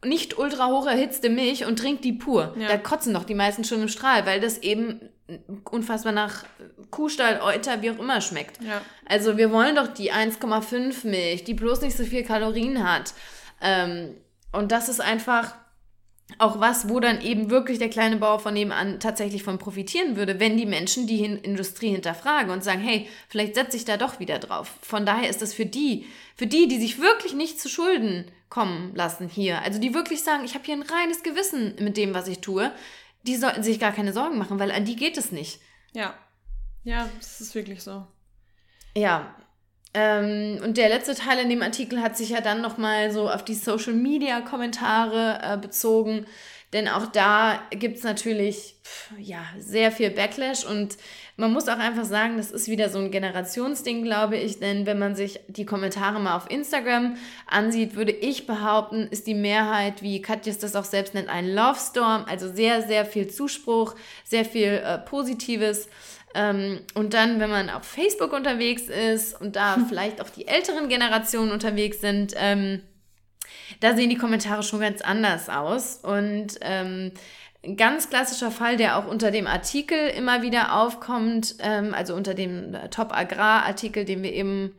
[0.04, 2.54] nicht ultra hoch erhitzte Milch und trinkt die pur.
[2.58, 2.68] Ja.
[2.68, 5.02] Da kotzen doch die meisten schon im Strahl, weil das eben
[5.70, 6.44] unfassbar nach
[6.92, 8.62] Kuhstall, Euter, wie auch immer schmeckt.
[8.62, 8.82] Ja.
[9.06, 13.14] Also wir wollen doch die 1,5 Milch, die bloß nicht so viel Kalorien hat.
[13.62, 14.16] Ähm,
[14.52, 15.56] und das ist einfach,
[16.40, 20.40] auch was, wo dann eben wirklich der kleine Bauer von nebenan tatsächlich von profitieren würde,
[20.40, 24.40] wenn die Menschen die Industrie hinterfragen und sagen, hey, vielleicht setze ich da doch wieder
[24.40, 24.72] drauf.
[24.82, 26.06] Von daher ist das für die,
[26.36, 30.46] für die, die sich wirklich nicht zu Schulden kommen lassen hier, also die wirklich sagen,
[30.46, 32.72] ich habe hier ein reines Gewissen mit dem, was ich tue,
[33.24, 35.60] die sollten sich gar keine Sorgen machen, weil an die geht es nicht.
[35.94, 36.14] Ja.
[36.84, 38.06] Ja, das ist wirklich so.
[38.96, 39.36] Ja,
[39.94, 43.46] ähm, und der letzte Teil in dem Artikel hat sich ja dann nochmal so auf
[43.46, 46.26] die Social Media Kommentare äh, bezogen.
[46.74, 50.98] Denn auch da gibt es natürlich pff, ja, sehr viel Backlash und
[51.38, 54.60] man muss auch einfach sagen, das ist wieder so ein Generationsding, glaube ich.
[54.60, 59.36] Denn wenn man sich die Kommentare mal auf Instagram ansieht, würde ich behaupten, ist die
[59.36, 62.26] Mehrheit, wie Katjes das auch selbst nennt, ein Love Storm.
[62.28, 65.88] Also sehr, sehr viel Zuspruch, sehr viel äh, Positives.
[66.36, 70.90] Ähm, und dann, wenn man auf Facebook unterwegs ist und da vielleicht auch die älteren
[70.90, 72.82] Generationen unterwegs sind, ähm,
[73.80, 75.98] da sehen die Kommentare schon ganz anders aus.
[75.98, 77.12] Und ähm,
[77.66, 82.34] ein ganz klassischer Fall, der auch unter dem Artikel immer wieder aufkommt, ähm, also unter
[82.34, 84.76] dem Top Agrar Artikel, den wir eben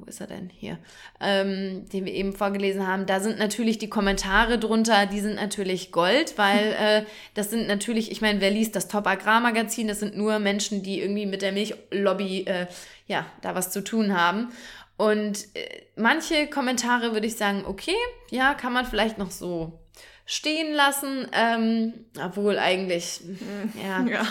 [0.00, 0.50] wo ist er denn?
[0.50, 0.78] Hier,
[1.20, 5.92] ähm, den wir eben vorgelesen haben, da sind natürlich die Kommentare drunter, die sind natürlich
[5.92, 10.16] Gold, weil äh, das sind natürlich, ich meine, wer liest das Top Agrarmagazin, das sind
[10.16, 12.66] nur Menschen, die irgendwie mit der Milchlobby, äh,
[13.06, 14.52] ja, da was zu tun haben.
[14.96, 17.96] Und äh, manche Kommentare würde ich sagen, okay,
[18.30, 19.80] ja, kann man vielleicht noch so
[20.26, 23.20] stehen lassen, ähm, obwohl eigentlich,
[23.82, 24.26] ja, ja,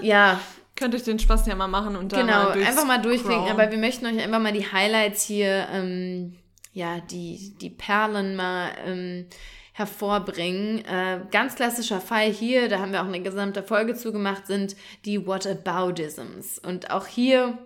[0.00, 0.40] ja
[0.74, 3.70] Könnt euch den Spaß ja mal machen und dann Genau, mal einfach mal durchklicken, aber
[3.70, 6.36] wir möchten euch einfach mal die Highlights hier, ähm,
[6.72, 9.26] ja, die, die Perlen mal ähm,
[9.74, 10.84] hervorbringen.
[10.84, 15.26] Äh, ganz klassischer Fall hier, da haben wir auch eine gesamte Folge zugemacht, sind die
[15.26, 16.58] Whataboutisms.
[16.58, 17.58] Und auch hier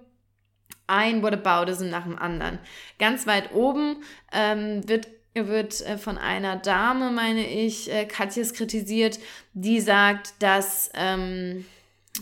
[0.87, 2.59] ein Whataboutism nach dem anderen.
[2.99, 5.09] Ganz weit oben ähm, wird
[5.45, 9.19] wird äh, von einer Dame, meine ich, äh, Katjes kritisiert,
[9.53, 11.67] die sagt, dass ähm,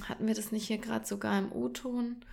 [0.08, 2.24] hatten wir das nicht hier gerade sogar im O-Ton?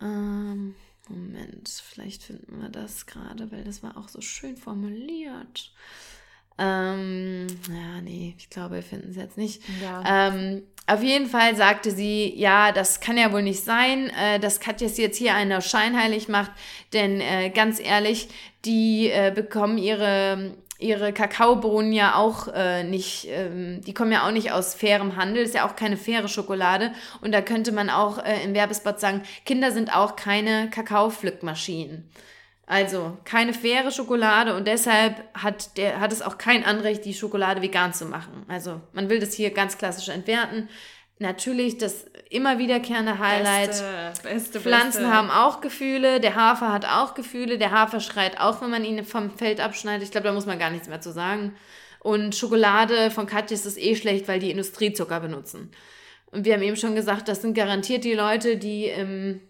[0.00, 0.74] Ähm,
[1.08, 5.72] Moment, vielleicht finden wir das gerade, weil das war auch so schön formuliert.
[6.58, 9.62] Ähm, ja, nee, ich glaube, wir finden es jetzt nicht.
[9.82, 10.28] Ja.
[10.28, 14.60] Ähm, auf jeden Fall sagte sie, ja, das kann ja wohl nicht sein, äh, dass
[14.60, 16.52] Katjas jetzt hier einer scheinheilig macht,
[16.92, 18.28] denn äh, ganz ehrlich,
[18.64, 24.32] die äh, bekommen ihre ihre Kakaobohnen ja auch äh, nicht, ähm, die kommen ja auch
[24.32, 26.92] nicht aus fairem Handel, ist ja auch keine faire Schokolade.
[27.20, 32.10] Und da könnte man auch äh, im Werbespot sagen, Kinder sind auch keine Kakaopflückmaschinen.
[32.66, 37.60] Also keine faire Schokolade und deshalb hat, der, hat es auch kein Anrecht, die Schokolade
[37.60, 38.44] vegan zu machen.
[38.48, 40.68] Also man will das hier ganz klassisch entwerten.
[41.22, 43.68] Natürlich das immer wiederkehrende Highlight.
[43.68, 45.14] Beste, beste, Pflanzen beste.
[45.14, 49.04] haben auch Gefühle, der Hafer hat auch Gefühle, der Hafer schreit auch, wenn man ihn
[49.04, 50.02] vom Feld abschneidet.
[50.02, 51.54] Ich glaube, da muss man gar nichts mehr zu sagen.
[52.00, 55.70] Und Schokolade von Katjes ist eh schlecht, weil die Industriezucker benutzen.
[56.32, 59.40] Und wir haben eben schon gesagt, das sind garantiert die Leute, die im,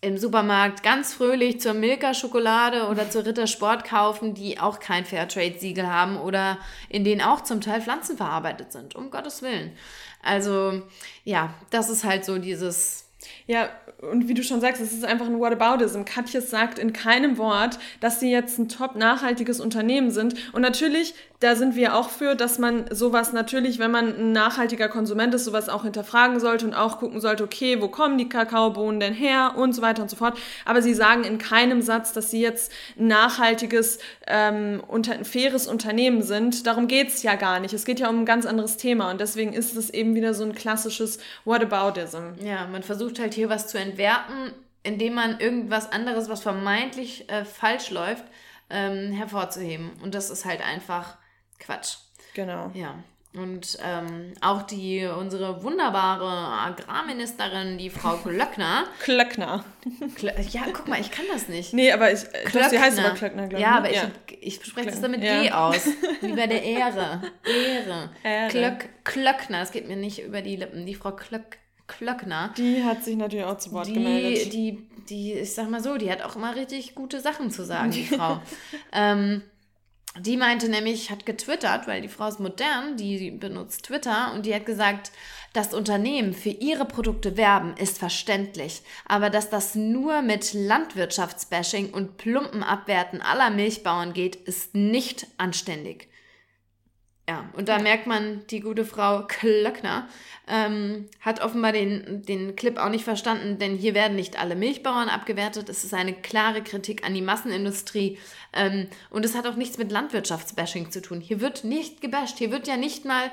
[0.00, 6.16] im Supermarkt ganz fröhlich zur Milka-Schokolade oder zur Rittersport kaufen, die auch kein Fairtrade-Siegel haben
[6.16, 6.58] oder
[6.88, 8.96] in denen auch zum Teil Pflanzen verarbeitet sind.
[8.96, 9.72] Um Gottes Willen.
[10.22, 10.82] Also
[11.24, 13.07] ja, das ist halt so dieses.
[13.48, 13.70] Ja,
[14.02, 16.04] und wie du schon sagst, es ist einfach ein Whataboutism.
[16.04, 20.34] Katjes sagt in keinem Wort, dass sie jetzt ein top nachhaltiges Unternehmen sind.
[20.52, 24.88] Und natürlich da sind wir auch für, dass man sowas natürlich, wenn man ein nachhaltiger
[24.88, 28.98] Konsument ist, sowas auch hinterfragen sollte und auch gucken sollte, okay, wo kommen die Kakaobohnen
[28.98, 30.36] denn her und so weiter und so fort.
[30.64, 35.68] Aber sie sagen in keinem Satz, dass sie jetzt ein nachhaltiges, ähm, unter, ein faires
[35.68, 36.66] Unternehmen sind.
[36.66, 37.72] Darum geht's ja gar nicht.
[37.72, 40.42] Es geht ja um ein ganz anderes Thema und deswegen ist es eben wieder so
[40.42, 42.34] ein klassisches Whataboutism.
[42.44, 47.44] Ja, man versucht halt hier was zu entwerten, indem man irgendwas anderes, was vermeintlich äh,
[47.44, 48.24] falsch läuft,
[48.70, 49.92] ähm, hervorzuheben.
[50.02, 51.16] Und das ist halt einfach
[51.58, 51.96] Quatsch.
[52.34, 52.70] Genau.
[52.74, 52.94] Ja.
[53.34, 58.84] Und ähm, auch die unsere wunderbare Agrarministerin, die Frau Klöckner.
[59.00, 59.64] Klöckner.
[60.16, 61.74] Klö ja, guck mal, ich kann das nicht.
[61.74, 62.70] Nee, aber ich, Klöckner.
[62.70, 63.60] sie heißt aber Klöckner, glaube ich.
[63.60, 63.76] Ja, ne?
[63.76, 64.10] aber ja.
[64.40, 65.42] ich, ich spreche das dann mit ja.
[65.42, 65.86] G aus.
[66.22, 67.22] Wie bei der Ehre.
[67.44, 68.10] Ehre.
[68.24, 68.48] Ehre.
[68.48, 70.86] Klöck, Klöckner, das geht mir nicht über die Lippen.
[70.86, 72.54] Die Frau Klöck, Klöckner.
[72.56, 74.52] Die hat sich natürlich auch zu Wort die, gemeldet.
[74.52, 77.90] Die, die, ich sag mal so, die hat auch immer richtig gute Sachen zu sagen,
[77.90, 78.40] die Frau.
[78.92, 79.42] ähm,
[80.20, 84.54] die meinte nämlich, hat getwittert, weil die Frau ist modern, die benutzt Twitter und die
[84.54, 85.12] hat gesagt,
[85.52, 88.82] dass Unternehmen für ihre Produkte werben, ist verständlich.
[89.06, 96.07] Aber dass das nur mit Landwirtschaftsbashing und plumpen Abwerten aller Milchbauern geht, ist nicht anständig.
[97.28, 97.82] Ja, und da ja.
[97.82, 100.08] merkt man, die gute Frau Klöckner
[100.46, 105.10] ähm, hat offenbar den, den Clip auch nicht verstanden, denn hier werden nicht alle Milchbauern
[105.10, 105.68] abgewertet.
[105.68, 108.18] Es ist eine klare Kritik an die Massenindustrie.
[108.54, 111.20] Ähm, und es hat auch nichts mit Landwirtschaftsbashing zu tun.
[111.20, 112.38] Hier wird nicht gebasht.
[112.38, 113.30] Hier wird ja nicht mal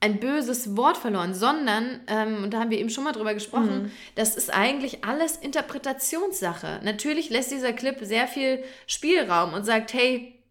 [0.00, 3.82] ein böses Wort verloren, sondern, ähm, und da haben wir eben schon mal drüber gesprochen,
[3.82, 3.92] mhm.
[4.14, 6.80] das ist eigentlich alles Interpretationssache.
[6.84, 10.42] Natürlich lässt dieser Clip sehr viel Spielraum und sagt, hey,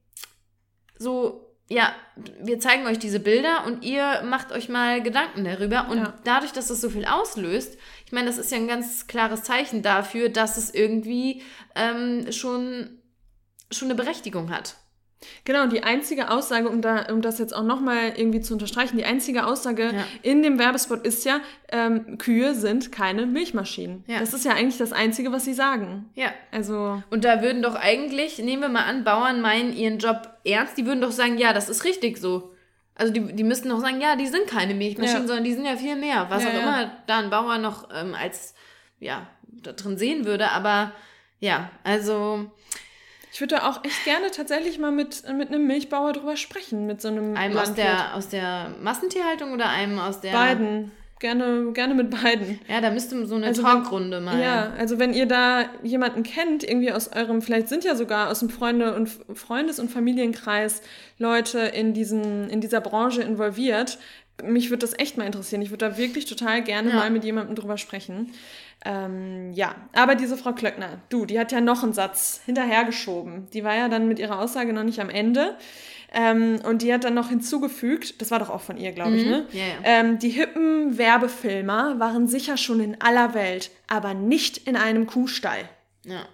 [0.99, 1.93] so ja,
[2.41, 5.87] wir zeigen euch diese Bilder und ihr macht euch mal Gedanken darüber.
[5.89, 6.13] Und ja.
[6.23, 7.77] dadurch, dass das so viel auslöst,
[8.07, 11.43] ich meine, das ist ja ein ganz klares Zeichen dafür, dass es irgendwie
[11.75, 12.97] ähm, schon,
[13.71, 14.77] schon eine Berechtigung hat.
[15.43, 19.03] Genau, die einzige Aussage, um, da, um das jetzt auch nochmal irgendwie zu unterstreichen, die
[19.03, 20.05] einzige Aussage ja.
[20.21, 24.03] in dem Werbespot ist ja, ähm, Kühe sind keine Milchmaschinen.
[24.07, 24.19] Ja.
[24.19, 26.09] Das ist ja eigentlich das Einzige, was sie sagen.
[26.15, 26.31] Ja.
[26.51, 27.03] Also.
[27.09, 30.85] Und da würden doch eigentlich, nehmen wir mal an, Bauern meinen ihren Job ernst, die
[30.85, 32.53] würden doch sagen, ja, das ist richtig so.
[32.95, 35.27] Also die, die müssten doch sagen, ja, die sind keine Milchmaschinen, ja.
[35.27, 36.27] sondern die sind ja viel mehr.
[36.29, 38.53] Was auch immer da ein Bauer noch ähm, als,
[38.99, 40.51] ja, da drin sehen würde.
[40.51, 40.91] Aber
[41.39, 42.51] ja, also
[43.31, 47.01] ich würde da auch echt gerne tatsächlich mal mit, mit einem Milchbauer drüber sprechen, mit
[47.01, 47.35] so einem.
[47.35, 50.31] Einem aus der, aus der Massentierhaltung oder einem aus der.
[50.31, 50.91] Beiden.
[51.19, 52.61] Gerne, gerne mit beiden.
[52.69, 54.39] Ja, da müsste so eine also Talkrunde mal.
[54.39, 58.39] Ja, also wenn ihr da jemanden kennt, irgendwie aus eurem, vielleicht sind ja sogar aus
[58.39, 60.81] dem Freunde- und Freundes- und Familienkreis
[61.17, 63.99] Leute in, diesen, in dieser Branche involviert,
[64.43, 65.61] mich würde das echt mal interessieren.
[65.61, 66.95] Ich würde da wirklich total gerne ja.
[66.95, 68.31] mal mit jemandem drüber sprechen.
[68.85, 73.49] Ähm, ja, aber diese Frau Klöckner, du, die hat ja noch einen Satz hinterhergeschoben.
[73.51, 75.57] Die war ja dann mit ihrer Aussage noch nicht am Ende.
[76.11, 79.25] Ähm, und die hat dann noch hinzugefügt, das war doch auch von ihr, glaube ich,
[79.25, 79.31] mhm.
[79.31, 79.45] ne?
[79.51, 79.73] Ja, ja.
[79.83, 85.69] Ähm, die hippen Werbefilmer waren sicher schon in aller Welt, aber nicht in einem Kuhstall.
[86.05, 86.25] Ja.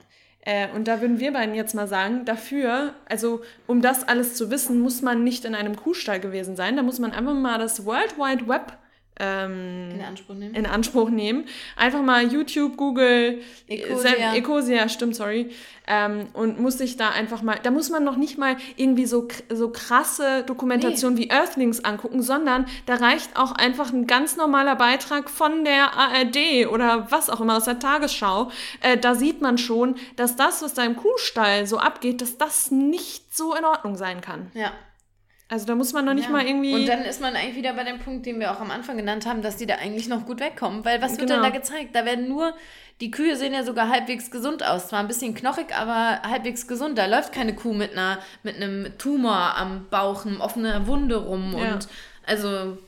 [0.42, 4.50] Äh, und da würden wir beiden jetzt mal sagen, dafür, also um das alles zu
[4.50, 6.78] wissen, muss man nicht in einem Kuhstall gewesen sein.
[6.78, 8.78] Da muss man einfach mal das World Wide Web
[9.20, 10.56] ähm, in, Anspruch nehmen.
[10.56, 11.46] in Anspruch nehmen.
[11.76, 15.52] Einfach mal YouTube, Google, Ecosia, Ecosia stimmt, sorry.
[15.88, 19.28] Ähm, und muss sich da einfach mal, da muss man noch nicht mal irgendwie so,
[19.50, 21.26] so krasse Dokumentationen nee.
[21.26, 26.68] wie Earthlings angucken, sondern da reicht auch einfach ein ganz normaler Beitrag von der ARD
[26.72, 28.50] oder was auch immer aus der Tagesschau.
[28.82, 32.72] Äh, da sieht man schon, dass das, was da im Kuhstall so abgeht, dass das
[32.72, 34.52] nicht so in Ordnung sein kann.
[34.56, 34.72] Ja.
[35.48, 36.32] Also da muss man noch nicht ja.
[36.32, 36.74] mal irgendwie.
[36.74, 39.28] Und dann ist man eigentlich wieder bei dem Punkt, den wir auch am Anfang genannt
[39.28, 40.84] haben, dass die da eigentlich noch gut wegkommen.
[40.84, 41.44] Weil was wird genau.
[41.44, 41.96] denn da gezeigt?
[41.96, 42.54] Da werden nur,
[43.00, 44.88] die Kühe sehen ja sogar halbwegs gesund aus.
[44.88, 46.98] Zwar ein bisschen knochig, aber halbwegs gesund.
[46.98, 51.56] Da läuft keine Kuh mit einer, mit einem Tumor am Bauch, einem offenen Wunde rum.
[51.56, 51.74] Ja.
[51.74, 51.88] Und
[52.26, 52.80] also,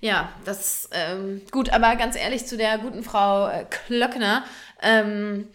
[0.00, 4.44] ja, das ähm, gut, aber ganz ehrlich zu der guten Frau äh, Klöckner.
[4.82, 5.48] Ähm,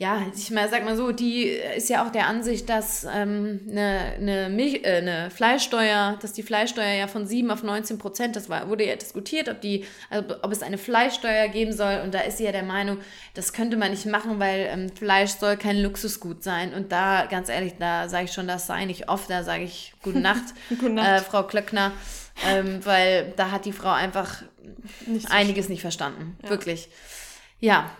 [0.00, 1.42] ja, ich mal, sag mal so, die
[1.76, 6.42] ist ja auch der Ansicht, dass ähm, eine, eine, Milch, äh, eine Fleischsteuer, dass die
[6.42, 10.36] Fleischsteuer ja von 7 auf 19 Prozent, das war, wurde ja diskutiert, ob, die, also
[10.40, 12.00] ob es eine Fleischsteuer geben soll.
[12.02, 12.96] Und da ist sie ja der Meinung,
[13.34, 16.72] das könnte man nicht machen, weil ähm, Fleisch soll kein Luxusgut sein.
[16.72, 19.92] Und da, ganz ehrlich, da sage ich schon, das sei nicht oft, da sage ich
[20.02, 21.08] Gute Nacht, Gute Nacht.
[21.08, 21.92] Äh, Frau Klöckner.
[22.46, 24.40] Ähm, weil da hat die Frau einfach
[25.04, 25.72] nicht so einiges schön.
[25.72, 26.38] nicht verstanden.
[26.42, 26.48] Ja.
[26.48, 26.88] Wirklich.
[27.58, 27.90] Ja.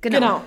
[0.00, 0.18] Genau.
[0.18, 0.42] genau.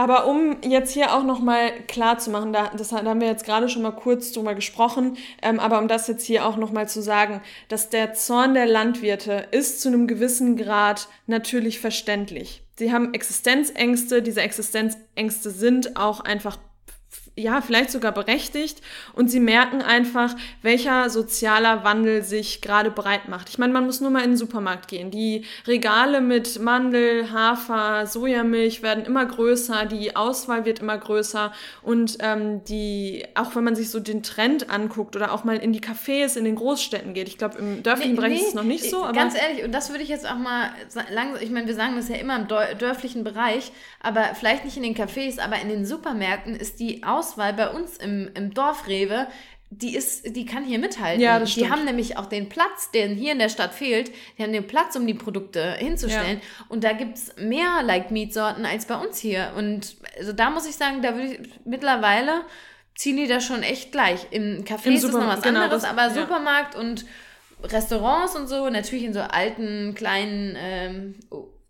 [0.00, 3.44] Aber um jetzt hier auch nochmal klar zu machen, da, das, da haben wir jetzt
[3.44, 7.02] gerade schon mal kurz drüber gesprochen, ähm, aber um das jetzt hier auch nochmal zu
[7.02, 12.62] sagen, dass der Zorn der Landwirte ist zu einem gewissen Grad natürlich verständlich.
[12.78, 16.56] Sie haben Existenzängste, diese Existenzängste sind auch einfach
[17.40, 18.80] ja, vielleicht sogar berechtigt
[19.14, 23.48] und sie merken einfach, welcher sozialer Wandel sich gerade breit macht.
[23.48, 25.10] Ich meine, man muss nur mal in den Supermarkt gehen.
[25.10, 32.18] Die Regale mit Mandel, Hafer, Sojamilch werden immer größer, die Auswahl wird immer größer und
[32.20, 35.80] ähm, die, auch wenn man sich so den Trend anguckt oder auch mal in die
[35.80, 38.62] Cafés in den Großstädten geht, ich glaube, im dörflichen nee, Bereich nee, ist es noch
[38.62, 39.04] nicht so.
[39.04, 40.70] Aber ganz ehrlich, und das würde ich jetzt auch mal
[41.10, 42.48] langsam, ich meine, wir sagen das ja immer im
[42.78, 47.29] dörflichen Bereich, aber vielleicht nicht in den Cafés, aber in den Supermärkten ist die Auswahl
[47.30, 49.26] Auswahl bei uns im, im Dorfrewe,
[49.70, 51.22] die ist, die kann hier mithalten.
[51.22, 51.66] Ja, das stimmt.
[51.66, 54.66] Die haben nämlich auch den Platz, der hier in der Stadt fehlt, die haben den
[54.66, 56.38] Platz, um die Produkte hinzustellen.
[56.38, 56.66] Ja.
[56.68, 59.52] Und da gibt es mehr Like-Meat-Sorten als bei uns hier.
[59.56, 62.42] Und also da muss ich sagen, da würde ich mittlerweile
[62.96, 64.26] ziehen die da schon echt gleich.
[64.30, 66.10] Im Café Im ist es noch was genau, anderes, das, aber ja.
[66.10, 67.06] Supermarkt und
[67.62, 71.14] Restaurants und so, natürlich in so alten, kleinen ähm,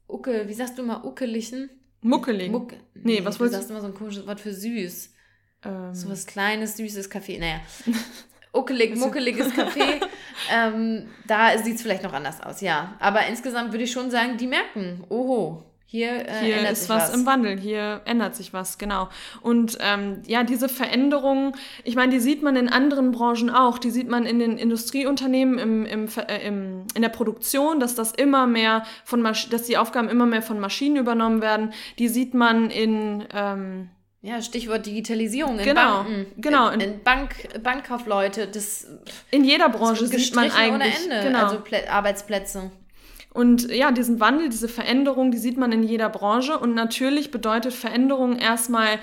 [0.08, 1.70] Ucke, wie sagst du mal, uckeligen?
[2.00, 2.50] Muckelig.
[2.50, 3.44] Muck nee, nee, was wolltest du?
[3.44, 5.12] Du sagst immer so ein komisches Wort für süß.
[5.64, 5.94] Ähm.
[5.94, 7.38] So was kleines, süßes Kaffee.
[7.38, 7.60] Naja.
[8.52, 10.00] Uckelig, muckeliges Kaffee.
[10.52, 12.96] ähm, da sieht es vielleicht noch anders aus, ja.
[12.98, 17.14] Aber insgesamt würde ich schon sagen, die merken, oho, hier, äh, hier ist was, was,
[17.14, 19.08] im Wandel, hier ändert sich was, genau.
[19.40, 21.52] Und ähm, ja, diese Veränderungen,
[21.82, 23.76] ich meine, die sieht man in anderen Branchen auch.
[23.76, 28.12] Die sieht man in den Industrieunternehmen, im, im, äh, im, in der Produktion, dass das
[28.12, 31.72] immer mehr von Masch dass die Aufgaben immer mehr von Maschinen übernommen werden.
[31.98, 33.90] Die sieht man in ähm,
[34.22, 36.26] ja, Stichwort Digitalisierung in genau, Banken.
[36.36, 36.68] Genau.
[36.68, 38.86] In, in Bank, Bankkaufleute, das.
[39.30, 40.94] In jeder Branche sieht man eigentlich.
[41.08, 41.44] Ohne Ende, genau.
[41.44, 42.70] also Plä Arbeitsplätze.
[43.32, 46.58] Und ja, diesen Wandel, diese Veränderung, die sieht man in jeder Branche.
[46.58, 48.98] Und natürlich bedeutet Veränderung erstmal,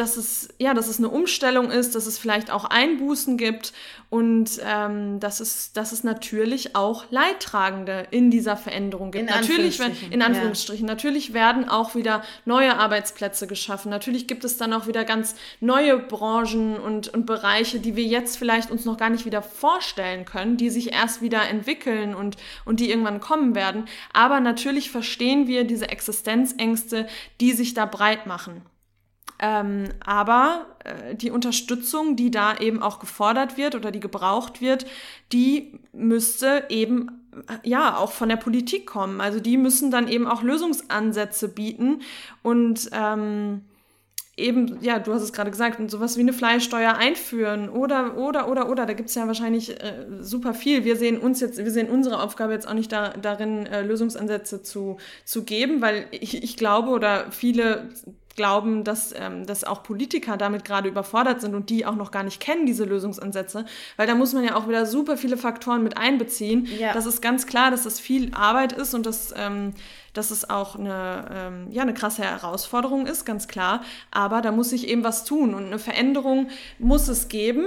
[0.00, 3.74] dass es, ja, dass es eine Umstellung ist, dass es vielleicht auch Einbußen gibt
[4.08, 9.28] und ähm, dass, es, dass es natürlich auch Leidtragende in dieser Veränderung gibt.
[9.28, 10.94] In natürlich, wenn, in Anführungsstrichen, ja.
[10.94, 13.90] natürlich werden auch wieder neue Arbeitsplätze geschaffen.
[13.90, 18.38] Natürlich gibt es dann auch wieder ganz neue Branchen und, und Bereiche, die wir jetzt
[18.38, 22.80] vielleicht uns noch gar nicht wieder vorstellen können, die sich erst wieder entwickeln und, und
[22.80, 23.84] die irgendwann kommen werden.
[24.14, 27.06] Aber natürlich verstehen wir diese Existenzängste,
[27.40, 28.62] die sich da breit machen.
[29.40, 34.84] Ähm, aber äh, die Unterstützung, die da eben auch gefordert wird oder die gebraucht wird,
[35.32, 39.20] die müsste eben äh, ja auch von der Politik kommen.
[39.20, 42.02] Also die müssen dann eben auch Lösungsansätze bieten
[42.42, 43.62] und ähm,
[44.36, 48.68] eben, ja, du hast es gerade gesagt, sowas wie eine Fleischsteuer einführen oder, oder, oder,
[48.68, 50.84] oder, da gibt es ja wahrscheinlich äh, super viel.
[50.84, 54.62] Wir sehen uns jetzt, wir sehen unsere Aufgabe jetzt auch nicht da, darin, äh, Lösungsansätze
[54.62, 57.88] zu, zu geben, weil ich, ich glaube oder viele
[58.40, 62.22] glauben, dass, ähm, dass auch Politiker damit gerade überfordert sind und die auch noch gar
[62.22, 63.66] nicht kennen, diese Lösungsansätze.
[63.98, 66.66] Weil da muss man ja auch wieder super viele Faktoren mit einbeziehen.
[66.78, 66.94] Ja.
[66.94, 69.74] Das ist ganz klar, dass das viel Arbeit ist und dass, ähm,
[70.14, 73.82] dass es auch eine, ähm, ja, eine krasse Herausforderung ist, ganz klar.
[74.10, 77.66] Aber da muss sich eben was tun und eine Veränderung muss es geben.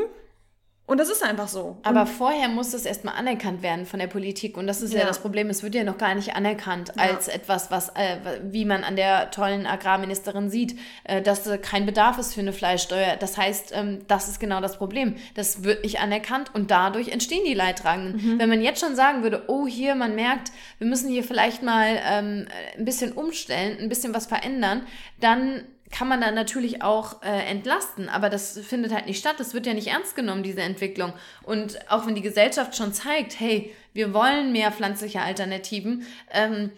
[0.85, 1.77] Und das ist einfach so.
[1.83, 4.57] Aber und vorher muss das erstmal anerkannt werden von der Politik.
[4.57, 5.49] Und das ist ja, ja das Problem.
[5.49, 7.03] Es wird ja noch gar nicht anerkannt ja.
[7.03, 11.85] als etwas, was, äh, wie man an der tollen Agrarministerin sieht, äh, dass äh, kein
[11.85, 13.15] Bedarf ist für eine Fleischsteuer.
[13.15, 15.15] Das heißt, ähm, das ist genau das Problem.
[15.35, 18.33] Das wird nicht anerkannt und dadurch entstehen die Leidtragenden.
[18.33, 18.39] Mhm.
[18.39, 21.97] Wenn man jetzt schon sagen würde, oh, hier, man merkt, wir müssen hier vielleicht mal
[22.05, 22.45] ähm,
[22.77, 24.85] ein bisschen umstellen, ein bisschen was verändern,
[25.21, 25.63] dann
[25.93, 29.35] kann man dann natürlich auch äh, entlasten, aber das findet halt nicht statt.
[29.37, 31.13] Das wird ja nicht ernst genommen, diese Entwicklung.
[31.43, 36.71] Und auch wenn die Gesellschaft schon zeigt, hey, wir wollen mehr pflanzliche Alternativen, ähm,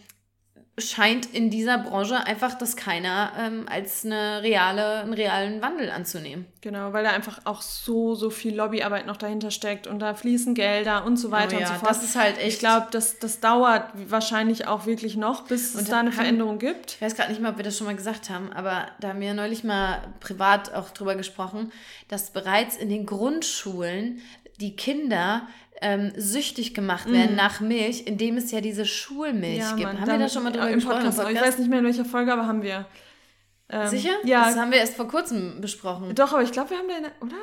[0.77, 6.47] scheint in dieser Branche einfach das keiner ähm, als eine reale, einen realen Wandel anzunehmen.
[6.59, 10.53] Genau, weil da einfach auch so, so viel Lobbyarbeit noch dahinter steckt und da fließen
[10.53, 11.89] Gelder und so weiter oh ja, und so fort.
[11.89, 12.47] Das ist halt echt.
[12.47, 16.15] Ich glaube, das, das dauert wahrscheinlich auch wirklich noch, bis und es da eine haben,
[16.15, 16.93] Veränderung gibt.
[16.93, 19.21] Ich weiß gerade nicht mal, ob wir das schon mal gesagt haben, aber da haben
[19.21, 21.71] wir neulich mal privat auch drüber gesprochen,
[22.09, 24.19] dass bereits in den Grundschulen
[24.59, 25.47] die Kinder
[25.81, 27.37] ähm, süchtig gemacht werden mm.
[27.37, 29.83] nach Milch, indem es ja diese Schulmilch ja, gibt.
[29.83, 30.95] Mann, haben wir da schon mal drüber gesprochen?
[30.97, 31.35] Podcast, Podcast?
[31.35, 32.85] Ich weiß nicht mehr in welcher Folge, aber haben wir.
[33.69, 34.11] Ähm, Sicher?
[34.23, 34.45] Ja.
[34.45, 36.15] Das haben wir erst vor kurzem besprochen.
[36.15, 37.35] Doch, aber ich glaube, wir haben da, oder?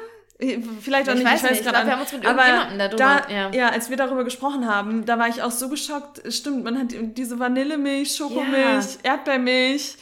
[0.80, 1.60] Vielleicht auch ich nicht, weiß ich weiß nicht.
[1.60, 2.96] Ich glaube, wir haben uns mit irgendjemandem darüber.
[2.96, 3.50] Da, ja.
[3.52, 6.20] ja, als wir darüber gesprochen haben, da war ich auch so geschockt.
[6.32, 9.12] Stimmt, man hat diese Vanillemilch, Schokomilch, ja.
[9.12, 9.96] Erdbeermilch.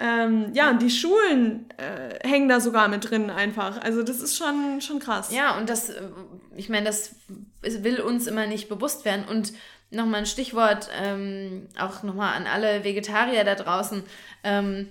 [0.00, 3.82] Ähm, ja, und die Schulen äh, hängen da sogar mit drin einfach.
[3.82, 5.30] Also das ist schon, schon krass.
[5.30, 6.02] Ja, und das, äh,
[6.56, 7.16] ich meine, das
[7.60, 9.26] will uns immer nicht bewusst werden.
[9.28, 9.52] Und
[9.90, 14.02] nochmal ein Stichwort, ähm, auch nochmal an alle Vegetarier da draußen.
[14.42, 14.88] Ähm,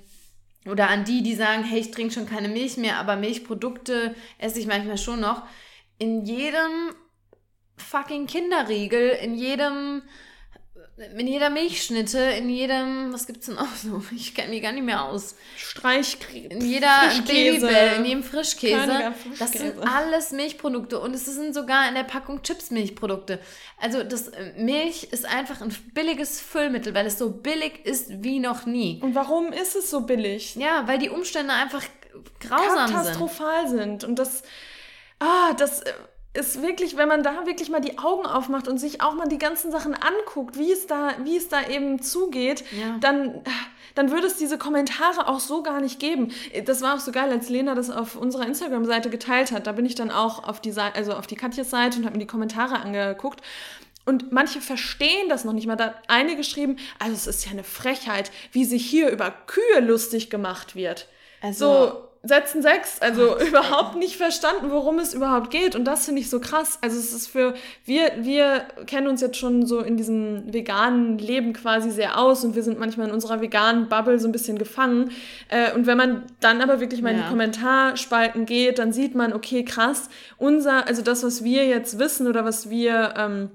[0.68, 4.60] oder an die, die sagen, hey, ich trinke schon keine Milch mehr, aber Milchprodukte esse
[4.60, 5.44] ich manchmal schon noch.
[5.98, 6.94] In jedem
[7.78, 10.04] fucking Kinderriegel, in jedem
[11.18, 14.04] in jeder Milchschnitte, in jedem, was gibt's denn auch so?
[14.16, 15.36] Ich kenne mich gar nicht mehr aus.
[15.56, 16.48] Streichkäse.
[16.48, 19.14] In jeder Babybell, in jedem Frischkäse.
[19.14, 19.40] Frischkäse.
[19.40, 23.40] Das sind alles Milchprodukte und es sind sogar in der Packung Chips Milchprodukte.
[23.78, 28.40] Also das äh, Milch ist einfach ein billiges Füllmittel, weil es so billig ist wie
[28.40, 29.00] noch nie.
[29.02, 30.56] Und warum ist es so billig?
[30.56, 31.84] Ja, weil die Umstände einfach
[32.40, 33.70] grausam Katastrophal sind.
[33.70, 34.44] Katastrophal sind und das
[35.20, 35.94] ah, das äh,
[36.40, 39.38] ist wirklich, wenn man da wirklich mal die Augen aufmacht und sich auch mal die
[39.38, 42.98] ganzen Sachen anguckt, wie es da, wie es da eben zugeht, ja.
[43.00, 43.42] dann,
[43.96, 46.32] dann würde es diese Kommentare auch so gar nicht geben.
[46.66, 49.68] Das war auch so geil, als Lena das auf unserer Instagram-Seite geteilt hat.
[49.68, 52.14] Da bin ich dann auch auf die Seite, also auf die Katjes Seite und habe
[52.16, 53.42] mir die Kommentare angeguckt.
[54.06, 55.76] Und manche verstehen das noch nicht mal.
[55.76, 59.82] Da hat eine geschrieben, also es ist ja eine Frechheit, wie sich hier über Kühe
[59.82, 61.08] lustig gemacht wird.
[61.42, 63.00] Also, so, setzen sechs.
[63.02, 65.76] Also Ach, überhaupt nicht verstanden, worum es überhaupt geht.
[65.76, 66.78] Und das finde ich so krass.
[66.82, 67.54] Also es ist für,
[67.86, 72.56] wir, wir kennen uns jetzt schon so in diesem veganen Leben quasi sehr aus und
[72.56, 75.12] wir sind manchmal in unserer veganen Bubble so ein bisschen gefangen.
[75.48, 77.18] Äh, und wenn man dann aber wirklich mal ja.
[77.18, 82.00] in die Kommentarspalten geht, dann sieht man, okay, krass, unser, also das, was wir jetzt
[82.00, 83.50] wissen oder was wir, ähm,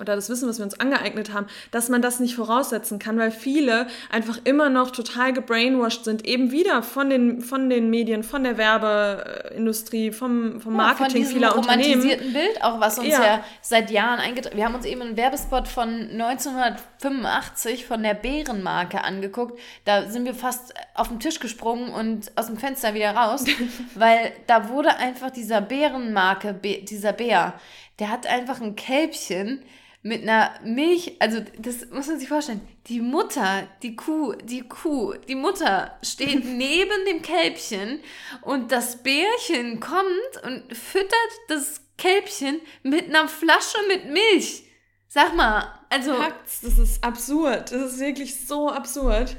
[0.00, 3.30] oder das Wissen, was wir uns angeeignet haben, dass man das nicht voraussetzen kann, weil
[3.30, 8.42] viele einfach immer noch total gebrainwashed sind, eben wieder von den, von den Medien, von
[8.42, 12.00] der Werbeindustrie, vom, vom Marketing ja, von vieler Unternehmen.
[12.00, 15.16] romantisierten Bild, auch was uns ja, ja seit Jahren eingetragen Wir haben uns eben einen
[15.16, 19.58] Werbespot von 1985 von der Bärenmarke angeguckt.
[19.84, 23.44] Da sind wir fast auf den Tisch gesprungen und aus dem Fenster wieder raus,
[23.94, 27.54] weil da wurde einfach dieser Bärenmarke, dieser Bär,
[27.98, 29.62] der hat einfach ein Kälbchen
[30.02, 32.60] mit einer Milch, also das muss man sich vorstellen.
[32.86, 38.00] Die Mutter, die Kuh, die Kuh, die Mutter steht neben dem Kälbchen
[38.42, 41.12] und das Bärchen kommt und füttert
[41.48, 44.62] das Kälbchen mit einer Flasche mit Milch.
[45.08, 46.14] Sag mal, also.
[46.14, 47.72] Packt's, das ist absurd.
[47.72, 49.36] Das ist wirklich so absurd.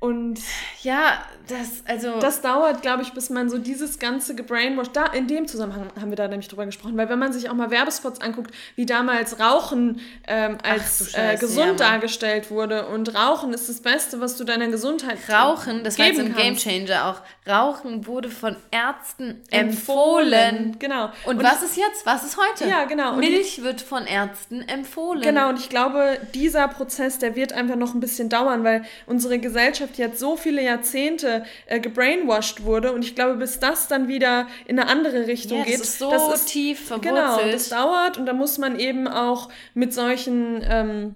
[0.00, 0.40] Und
[0.82, 2.20] ja, das, also.
[2.20, 6.10] Das dauert, glaube ich, bis man so dieses ganze gebrainwashed, da, in dem Zusammenhang haben
[6.10, 9.40] wir da nämlich drüber gesprochen, weil wenn man sich auch mal Werbespots anguckt, wie damals
[9.40, 14.36] Rauchen ähm, als Ach, äh, gesund ja, dargestellt wurde und Rauchen ist das Beste, was
[14.36, 17.22] du deiner Gesundheit Rauchen, das war jetzt ein Gamechanger auch.
[17.48, 20.32] Rauchen wurde von Ärzten empfohlen.
[20.32, 20.76] empfohlen.
[20.78, 21.06] Genau.
[21.24, 22.04] Und, und was ist jetzt?
[22.04, 22.68] Was ist heute?
[22.68, 23.16] Ja, genau.
[23.16, 25.22] Milch wird von Ärzten empfohlen.
[25.22, 29.38] Genau, und ich glaube, dieser Prozess, der wird einfach noch ein bisschen dauern, weil unsere
[29.38, 34.46] Gesellschaft jetzt so viele Jahrzehnte äh, gebrainwashed wurde und ich glaube, bis das dann wieder
[34.66, 37.14] in eine andere Richtung ja, geht, das ist so das ist, tief verwurzelt.
[37.14, 41.14] Genau, das dauert und da muss man eben auch mit solchen, ähm,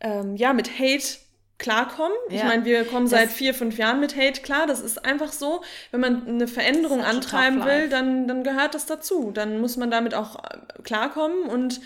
[0.00, 1.18] ähm, ja, mit Hate
[1.60, 2.16] klarkommen.
[2.28, 2.36] Ja.
[2.36, 4.66] Ich meine, wir kommen seit vier, fünf Jahren mit Hate klar.
[4.66, 5.62] Das ist einfach so.
[5.92, 9.30] Wenn man eine Veränderung antreiben will, dann, dann gehört das dazu.
[9.30, 11.80] Dann muss man damit auch äh, klarkommen und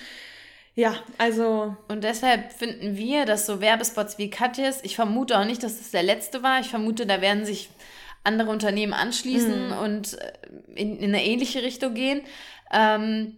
[0.74, 1.76] ja, also.
[1.88, 5.92] Und deshalb finden wir, dass so Werbespots wie Katjes, ich vermute auch nicht, dass das
[5.92, 6.60] der letzte war.
[6.60, 7.70] Ich vermute, da werden sich
[8.24, 9.78] andere Unternehmen anschließen mhm.
[9.78, 10.32] und äh,
[10.74, 12.22] in, in, eine ähnliche Richtung gehen.
[12.72, 13.36] Ähm,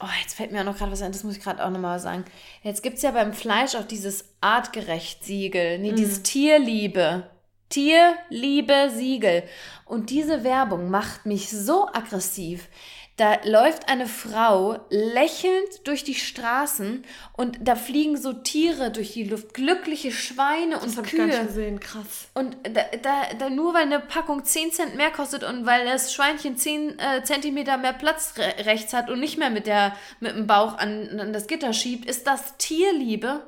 [0.00, 2.00] oh, jetzt fällt mir auch noch gerade was ein, das muss ich gerade auch nochmal
[2.00, 2.24] sagen.
[2.62, 5.96] Jetzt gibt es ja beim Fleisch auch dieses Artgerecht-Siegel, nee, mhm.
[5.96, 7.30] dieses Tierliebe.
[7.70, 9.44] Tierliebe-Siegel.
[9.84, 12.68] Und diese Werbung macht mich so aggressiv.
[13.18, 19.24] Da läuft eine Frau lächelnd durch die Straßen und da fliegen so Tiere durch die
[19.24, 21.10] Luft, glückliche Schweine und das Kühe.
[21.10, 22.28] Ich gar nicht gesehen, krass.
[22.34, 26.14] Und da, da, da, nur weil eine Packung 10 Cent mehr kostet und weil das
[26.14, 30.36] Schweinchen 10 äh, Zentimeter mehr Platz re rechts hat und nicht mehr mit, der, mit
[30.36, 33.42] dem Bauch an, an das Gitter schiebt, ist das Tierliebe.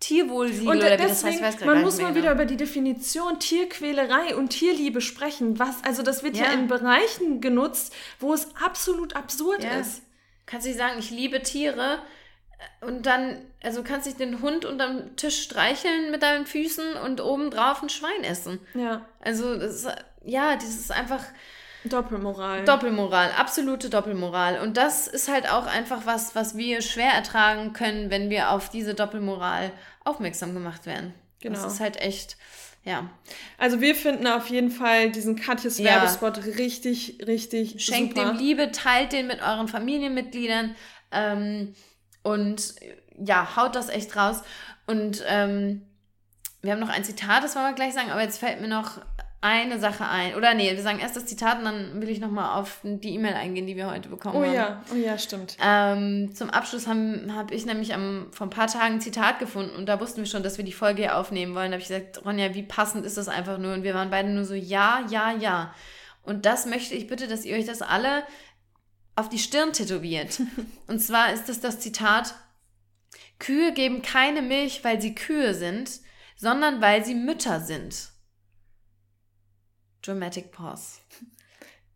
[0.00, 4.48] Tierwohlsiegel und oder wie das heißt, man muss mal wieder über die Definition Tierquälerei und
[4.48, 5.58] Tierliebe sprechen.
[5.58, 9.78] Was, also das wird ja, ja in Bereichen genutzt, wo es absolut absurd ja.
[9.78, 10.02] ist.
[10.46, 11.98] Kannst du nicht sagen, ich liebe Tiere
[12.80, 17.20] äh, und dann, also kannst du den Hund unterm Tisch streicheln mit deinen Füßen und
[17.20, 18.58] obendrauf ein Schwein essen.
[18.72, 19.04] Ja.
[19.20, 19.88] Also, das ist,
[20.24, 21.22] ja, das ist einfach
[21.84, 22.64] Doppelmoral.
[22.64, 24.60] Doppelmoral, absolute Doppelmoral.
[24.60, 28.68] Und das ist halt auch einfach was, was wir schwer ertragen können, wenn wir auf
[28.68, 29.72] diese Doppelmoral
[30.04, 31.14] aufmerksam gemacht werden.
[31.40, 31.54] Genau.
[31.54, 32.36] Das ist halt echt,
[32.84, 33.08] ja.
[33.56, 35.86] Also wir finden auf jeden Fall diesen Katjes ja.
[35.86, 38.32] Werbespot richtig, richtig Schenkt super.
[38.32, 40.74] dem Liebe, teilt den mit euren Familienmitgliedern
[41.12, 41.74] ähm,
[42.22, 42.74] und
[43.18, 44.42] ja, haut das echt raus.
[44.86, 45.82] Und ähm,
[46.60, 49.00] wir haben noch ein Zitat, das wollen wir gleich sagen, aber jetzt fällt mir noch
[49.42, 50.34] eine Sache ein.
[50.34, 53.34] Oder nee, wir sagen erst das Zitat und dann will ich nochmal auf die E-Mail
[53.34, 54.50] eingehen, die wir heute bekommen oh, haben.
[54.50, 55.56] Oh ja, oh ja, stimmt.
[55.62, 59.74] Ähm, zum Abschluss habe hab ich nämlich am, vor ein paar Tagen ein Zitat gefunden
[59.76, 61.70] und da wussten wir schon, dass wir die Folge hier aufnehmen wollen.
[61.70, 63.72] Da habe ich gesagt, Ronja, wie passend ist das einfach nur?
[63.72, 65.74] Und wir waren beide nur so, ja, ja, ja.
[66.22, 68.24] Und das möchte ich bitte, dass ihr euch das alle
[69.16, 70.40] auf die Stirn tätowiert.
[70.86, 72.34] und zwar ist das das Zitat,
[73.38, 75.90] Kühe geben keine Milch, weil sie Kühe sind,
[76.36, 78.10] sondern weil sie Mütter sind.
[80.02, 80.98] Dramatic Pause.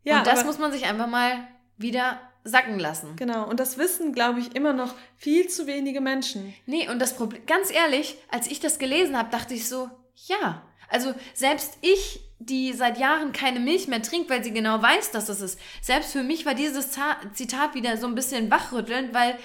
[0.03, 3.17] Ja, und das muss man sich einfach mal wieder sacken lassen.
[3.17, 6.55] Genau, und das wissen, glaube ich, immer noch viel zu wenige Menschen.
[6.67, 9.91] Nee, und das Problem, ganz ehrlich, als ich das gelesen habe, dachte ich so,
[10.27, 10.63] ja.
[10.91, 15.25] Also selbst ich, die seit Jahren keine Milch mehr trinkt, weil sie genau weiß, dass
[15.25, 16.91] das ist, selbst für mich war dieses
[17.33, 19.39] Zitat wieder so ein bisschen wachrüttelnd, weil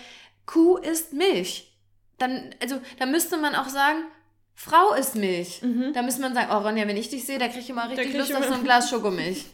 [0.46, 1.78] Kuh ist Milch.
[2.18, 4.04] Dann, also, da müsste man auch sagen,
[4.62, 5.62] Frau ist Milch.
[5.62, 5.94] Mhm.
[5.94, 8.14] Da müsste man sagen, oh Ronja, wenn ich dich sehe, da kriege ich immer richtig
[8.14, 9.46] Lust auf so ein Glas Schokomilch.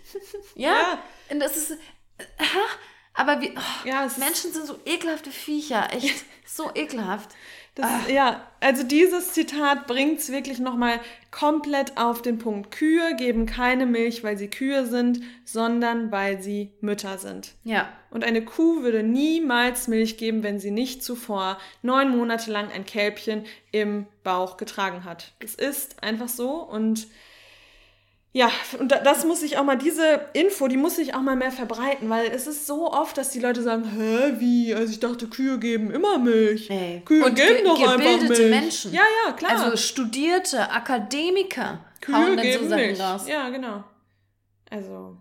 [0.56, 0.72] ja?
[0.72, 1.04] ja?
[1.30, 1.78] Und das ist.
[3.14, 7.30] Aber wir, oh, ja, Menschen sind so ekelhafte Viecher, echt so ekelhaft.
[7.76, 8.10] Das, ah.
[8.10, 12.72] Ja, also dieses Zitat bringt es wirklich nochmal komplett auf den Punkt.
[12.72, 17.52] Kühe geben keine Milch, weil sie Kühe sind, sondern weil sie Mütter sind.
[17.66, 17.90] Ja.
[18.12, 22.86] Und eine Kuh würde niemals Milch geben, wenn sie nicht zuvor neun Monate lang ein
[22.86, 25.34] Kälbchen im Bauch getragen hat.
[25.40, 27.08] Es ist einfach so und
[28.36, 31.54] Ja, und das muss ich auch mal, diese Info, die muss ich auch mal mehr
[31.54, 34.76] verbreiten, weil es ist so oft, dass die Leute sagen, hä, wie?
[34.76, 36.70] Also ich dachte, Kühe geben immer Milch.
[36.70, 37.02] Ey.
[37.06, 38.50] Kühe und geben doch einfach Milch.
[38.50, 38.92] Menschen.
[38.92, 39.52] Ja, ja, klar.
[39.52, 43.00] Also studierte Akademiker Kühe hauen dann so Sachen Milch.
[43.00, 43.26] raus.
[43.26, 43.86] Ja, genau.
[44.70, 45.16] Also.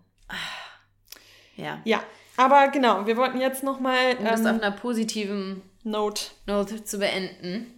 [1.55, 1.79] Ja.
[1.85, 2.03] Ja,
[2.35, 4.17] aber genau, wir wollten jetzt nochmal...
[4.19, 6.25] Um ähm, das auf einer positiven Note.
[6.47, 7.74] Note zu beenden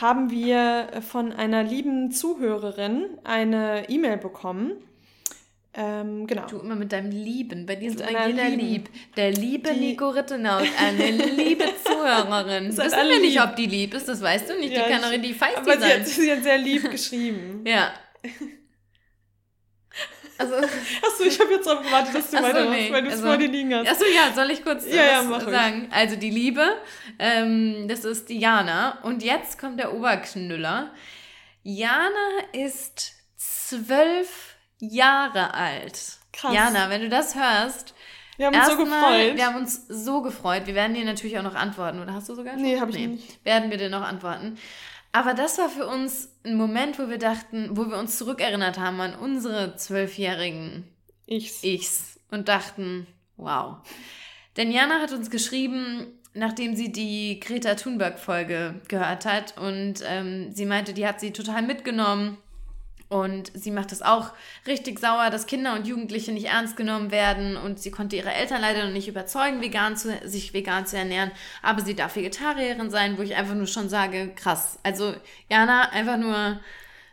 [0.00, 4.72] haben wir von einer lieben Zuhörerin eine E-Mail bekommen.
[5.76, 6.46] Ähm, genau.
[6.46, 7.66] Du immer mit deinem Lieben.
[7.66, 8.60] Bei dir ist jeder lieben.
[8.60, 8.88] lieb.
[9.16, 12.68] Der liebe die, Nico Rittenhaus, eine liebe Zuhörerin.
[12.68, 14.72] Wissen wir nicht, ob die lieb ist, das weißt du nicht.
[14.72, 15.92] Ja, die kann auch die feisty aber sein.
[15.92, 17.64] Aber sie, sie hat sehr lieb geschrieben.
[17.66, 17.92] ja.
[20.36, 22.92] Also, Achso, ich habe jetzt darauf gewartet, dass du Achso, weitermachst, nee.
[22.92, 23.88] weil du es also, vor dir liegen hast.
[23.88, 25.86] Achso, ja, soll ich kurz ja, ja, sagen?
[25.88, 25.94] Ich.
[25.94, 26.76] Also die Liebe,
[27.18, 28.98] ähm, das ist Diana.
[29.02, 30.92] Und jetzt kommt der Oberknüller.
[31.62, 32.10] Jana
[32.52, 36.18] ist zwölf Jahre alt.
[36.32, 36.52] Krass.
[36.52, 37.94] Jana, wenn du das hörst,
[38.36, 39.36] wir haben uns so gefreut.
[39.36, 40.66] Wir haben uns so gefreut.
[40.66, 42.00] Wir werden dir natürlich auch noch antworten.
[42.00, 42.62] Oder hast du sogar schon?
[42.62, 43.06] Nee, habe ich nee.
[43.06, 43.44] nicht.
[43.44, 44.58] Werden wir dir noch antworten.
[45.14, 49.00] Aber das war für uns ein Moment, wo wir dachten, wo wir uns zurückerinnert haben
[49.00, 50.88] an unsere zwölfjährigen
[51.26, 51.62] Ichs.
[51.62, 53.06] Ichs und dachten,
[53.36, 53.76] wow.
[54.56, 60.66] Denn Jana hat uns geschrieben, nachdem sie die Greta Thunberg-Folge gehört hat und ähm, sie
[60.66, 62.36] meinte, die hat sie total mitgenommen
[63.08, 64.30] und sie macht es auch
[64.66, 67.56] richtig sauer, dass Kinder und Jugendliche nicht ernst genommen werden.
[67.56, 71.30] Und sie konnte ihre Eltern leider noch nicht überzeugen, vegan zu, sich vegan zu ernähren.
[71.62, 74.78] Aber sie darf Vegetarierin sein, wo ich einfach nur schon sage, krass.
[74.82, 75.14] Also
[75.50, 76.60] Jana, einfach nur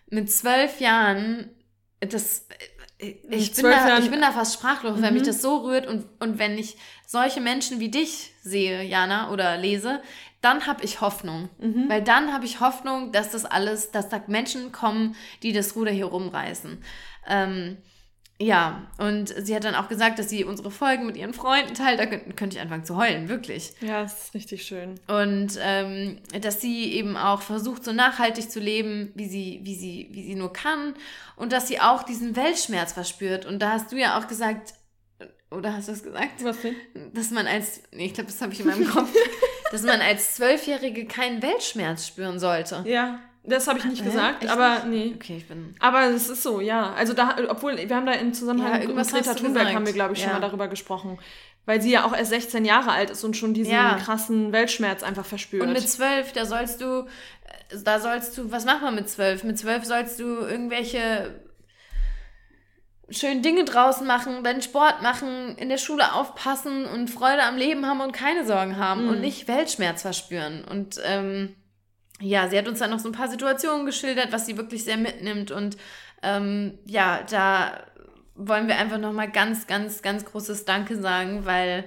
[0.09, 1.49] mit zwölf Jahren,
[1.99, 2.47] das,
[2.97, 5.01] ich, bin da, ich bin da fast sprachlos, mhm.
[5.03, 5.27] wenn mich mhm.
[5.27, 5.87] das so rührt.
[5.87, 10.01] Und, und wenn ich solche Menschen wie dich sehe, Jana, oder lese,
[10.41, 11.49] dann habe ich Hoffnung.
[11.59, 11.87] Mhm.
[11.87, 15.91] Weil dann habe ich Hoffnung, dass das alles, dass da Menschen kommen, die das Ruder
[15.91, 16.83] hier rumreißen.
[17.27, 17.77] Ähm,
[18.41, 21.99] ja, und sie hat dann auch gesagt, dass sie unsere Folgen mit ihren Freunden teilt.
[21.99, 23.73] Da könnte, könnte ich anfangen zu heulen, wirklich.
[23.81, 24.99] Ja, das ist richtig schön.
[25.07, 30.07] Und ähm, dass sie eben auch versucht, so nachhaltig zu leben, wie sie, wie, sie,
[30.11, 30.95] wie sie nur kann.
[31.35, 33.45] Und dass sie auch diesen Weltschmerz verspürt.
[33.45, 34.73] Und da hast du ja auch gesagt,
[35.51, 36.43] oder hast du es gesagt?
[36.43, 36.75] Was denn?
[37.13, 39.13] Dass man als, nee, ich glaube, das habe ich in meinem Kopf,
[39.71, 42.83] dass man als Zwölfjährige keinen Weltschmerz spüren sollte.
[42.85, 43.19] Ja.
[43.43, 44.51] Das habe ich nicht gesagt, echt?
[44.51, 45.13] aber nee.
[45.15, 45.73] Okay, ich bin.
[45.79, 46.93] Aber es ist so, ja.
[46.93, 50.13] Also da, obwohl wir haben da im Zusammenhang ja, mit Greta Thunberg haben wir, glaube
[50.13, 50.25] ich, ja.
[50.25, 51.17] schon mal darüber gesprochen.
[51.65, 53.95] Weil sie ja auch erst 16 Jahre alt ist und schon diesen ja.
[53.95, 55.63] krassen Weltschmerz einfach verspürt.
[55.63, 57.07] Und mit zwölf, da sollst du,
[57.83, 59.43] da sollst du, was macht man mit zwölf?
[59.43, 61.39] Mit zwölf sollst du irgendwelche
[63.11, 67.85] schön Dinge draußen machen, deinen Sport machen, in der Schule aufpassen und Freude am Leben
[67.85, 69.09] haben und keine Sorgen haben mhm.
[69.09, 70.63] und nicht Weltschmerz verspüren.
[70.63, 71.55] Und ähm,
[72.19, 74.97] ja, sie hat uns dann noch so ein paar Situationen geschildert, was sie wirklich sehr
[74.97, 75.51] mitnimmt.
[75.51, 75.77] Und
[76.23, 77.83] ähm, ja, da
[78.35, 81.85] wollen wir einfach nochmal ganz, ganz, ganz großes Danke sagen, weil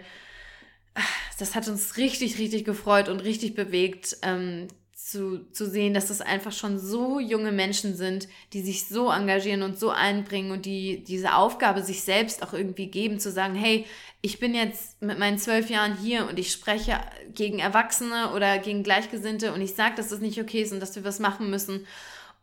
[0.95, 1.01] ah,
[1.39, 4.68] das hat uns richtig, richtig gefreut und richtig bewegt, ähm,
[5.15, 9.62] zu, zu sehen, dass das einfach schon so junge Menschen sind, die sich so engagieren
[9.62, 13.87] und so einbringen und die diese Aufgabe sich selbst auch irgendwie geben, zu sagen, hey,
[14.23, 16.99] ich bin jetzt mit meinen zwölf Jahren hier und ich spreche
[17.33, 20.97] gegen Erwachsene oder gegen Gleichgesinnte und ich sage, dass das nicht okay ist und dass
[20.97, 21.87] wir was machen müssen.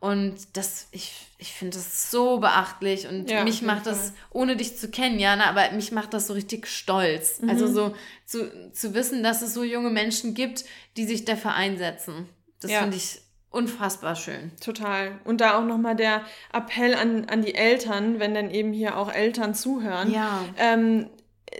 [0.00, 4.78] Und das, ich, ich finde das so beachtlich und ja, mich macht das, ohne dich
[4.78, 7.40] zu kennen, Jana, aber mich macht das so richtig stolz.
[7.40, 7.50] Mhm.
[7.50, 7.94] Also so
[8.24, 10.64] zu, zu wissen, dass es so junge Menschen gibt,
[10.96, 12.28] die sich dafür einsetzen.
[12.62, 12.80] Das ja.
[12.80, 14.50] finde ich unfassbar schön.
[14.60, 15.12] Total.
[15.24, 19.12] Und da auch nochmal der Appell an, an die Eltern, wenn dann eben hier auch
[19.12, 20.10] Eltern zuhören.
[20.10, 20.44] Ja.
[20.56, 21.08] Ähm,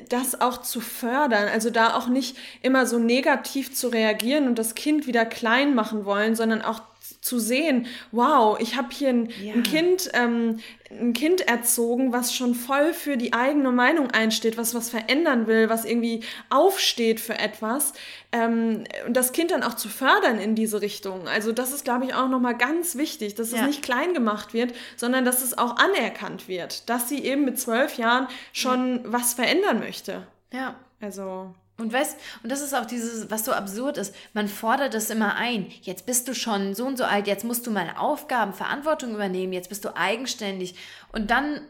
[0.09, 4.75] das auch zu fördern, also da auch nicht immer so negativ zu reagieren und das
[4.75, 6.81] Kind wieder klein machen wollen, sondern auch
[7.23, 9.55] zu sehen, wow, ich habe hier ein, ja.
[9.55, 10.59] ein Kind, ähm,
[10.91, 15.68] ein Kind erzogen, was schon voll für die eigene Meinung einsteht, was was verändern will,
[15.68, 17.93] was irgendwie aufsteht für etwas
[18.33, 21.29] ähm, und das Kind dann auch zu fördern in diese Richtung.
[21.29, 23.61] Also das ist, glaube ich, auch nochmal ganz wichtig, dass ja.
[23.61, 27.59] es nicht klein gemacht wird, sondern dass es auch anerkannt wird, dass sie eben mit
[27.59, 29.12] zwölf Jahren schon ja.
[29.12, 30.27] was verändern möchte.
[30.53, 30.75] Ja.
[31.01, 34.14] Also und weißt, und das ist auch dieses, was so absurd ist.
[34.33, 35.66] Man fordert das immer ein.
[35.83, 39.53] Jetzt bist du schon so und so alt, jetzt musst du mal Aufgaben, Verantwortung übernehmen,
[39.53, 40.74] jetzt bist du eigenständig.
[41.12, 41.61] Und dann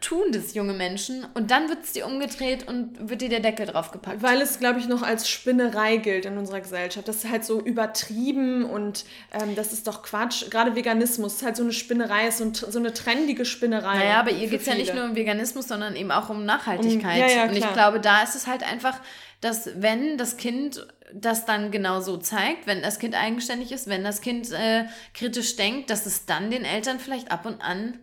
[0.00, 3.66] tun das junge Menschen und dann wird es dir umgedreht und wird dir der Deckel
[3.66, 4.20] drauf gepackt.
[4.20, 7.06] Weil es, glaube ich, noch als Spinnerei gilt in unserer Gesellschaft.
[7.06, 10.50] Das ist halt so übertrieben und ähm, das ist doch Quatsch.
[10.50, 13.98] Gerade Veganismus ist halt so eine Spinnerei, ist so, ein, so eine trendige Spinnerei.
[13.98, 17.22] Naja, aber ihr geht es ja nicht nur um Veganismus, sondern eben auch um Nachhaltigkeit.
[17.22, 19.00] Um, ja, ja, und ich glaube, da ist es halt einfach
[19.40, 24.02] dass wenn das Kind das dann genau so zeigt, wenn das Kind eigenständig ist, wenn
[24.02, 27.98] das Kind äh, kritisch denkt, dass es dann den Eltern vielleicht ab und an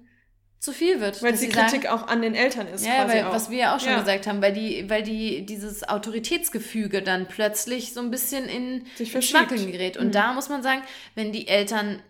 [0.63, 1.21] zu viel wird.
[1.21, 2.85] Weil die Kritik sagen, auch an den Eltern ist.
[2.85, 3.33] Ja, weil, auch.
[3.33, 3.99] was wir ja auch schon ja.
[3.99, 9.21] gesagt haben, weil die, weil die dieses Autoritätsgefüge dann plötzlich so ein bisschen in, in
[9.21, 9.97] Schwackeln gerät.
[9.97, 10.11] Und mhm.
[10.13, 10.81] da muss man sagen,
[11.15, 12.01] wenn die Eltern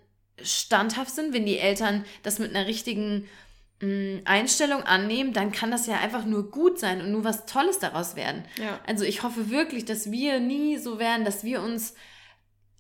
[0.42, 3.28] standhaft sind, wenn die Eltern das mit einer richtigen
[4.26, 8.16] Einstellung annehmen, dann kann das ja einfach nur gut sein und nur was Tolles daraus
[8.16, 8.44] werden.
[8.58, 8.80] Ja.
[8.88, 11.96] Also ich hoffe wirklich, dass wir nie so werden, dass wir uns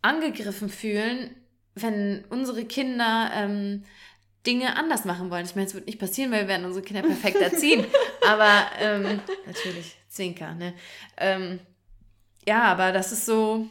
[0.01, 1.36] angegriffen fühlen,
[1.76, 3.84] wenn unsere Kinder ähm,
[4.45, 5.45] Dinge anders machen wollen.
[5.45, 7.86] Ich meine, es wird nicht passieren, weil wir werden unsere Kinder perfekt erziehen.
[8.28, 10.74] aber ähm, natürlich, Zwinker, ne?
[11.18, 11.60] Ähm,
[12.47, 13.68] ja, aber das ist so,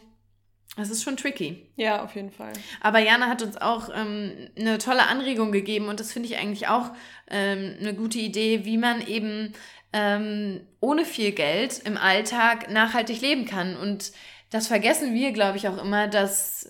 [0.75, 1.67] das ist schon tricky.
[1.75, 2.53] Ja, auf jeden Fall.
[2.81, 6.67] Aber Jana hat uns auch ähm, eine tolle Anregung gegeben und das finde ich eigentlich
[6.67, 6.91] auch
[7.29, 9.53] ähm, eine gute Idee, wie man eben
[9.93, 13.77] ähm, ohne viel Geld im Alltag nachhaltig leben kann.
[13.77, 14.11] Und
[14.49, 16.69] das vergessen wir, glaube ich, auch immer, dass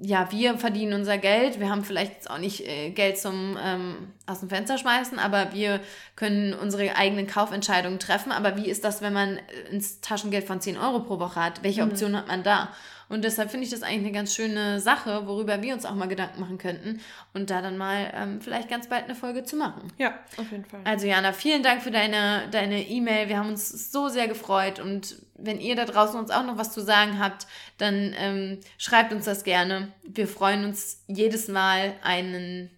[0.00, 1.58] ja, wir verdienen unser Geld.
[1.58, 5.52] Wir haben vielleicht jetzt auch nicht äh, Geld zum ähm, aus dem Fenster schmeißen, aber
[5.52, 5.80] wir
[6.16, 8.32] können unsere eigenen Kaufentscheidungen treffen.
[8.32, 9.38] Aber wie ist das, wenn man
[9.70, 11.62] ein Taschengeld von 10 Euro pro Woche hat?
[11.62, 11.90] Welche mhm.
[11.90, 12.72] Option hat man da?
[13.08, 16.08] Und deshalb finde ich das eigentlich eine ganz schöne Sache, worüber wir uns auch mal
[16.08, 17.00] Gedanken machen könnten
[17.34, 19.92] und da dann mal ähm, vielleicht ganz bald eine Folge zu machen.
[19.98, 20.80] Ja, auf jeden Fall.
[20.84, 23.28] Also Jana, vielen Dank für deine deine E-Mail.
[23.28, 26.72] Wir haben uns so sehr gefreut und wenn ihr da draußen uns auch noch was
[26.72, 27.46] zu sagen habt,
[27.78, 29.92] dann ähm, schreibt uns das gerne.
[30.02, 32.70] Wir freuen uns jedes Mal einen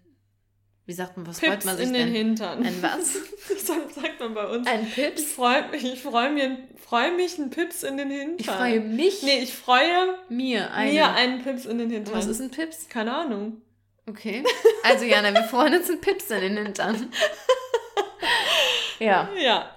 [0.88, 2.14] wie sagt man, was Pips freut man sich in den denn?
[2.14, 2.64] Hintern.
[2.64, 3.18] Ein was?
[3.50, 4.66] das sagt man bei uns.
[4.66, 5.20] Ein Pips?
[5.20, 6.48] Ich freue mich, ich freue mich,
[6.82, 8.36] freu mich einen Pips in den Hintern.
[8.38, 9.22] Ich freue mich?
[9.22, 10.94] Nee, ich freue mir einen.
[10.94, 12.14] Mir einen Pips in den Hintern.
[12.14, 12.88] Was ist ein Pips?
[12.88, 13.60] Keine Ahnung.
[14.08, 14.42] Okay.
[14.82, 17.12] Also Jana, wir freuen uns einen Pips in den Hintern.
[18.98, 19.28] ja.
[19.38, 19.70] Ja.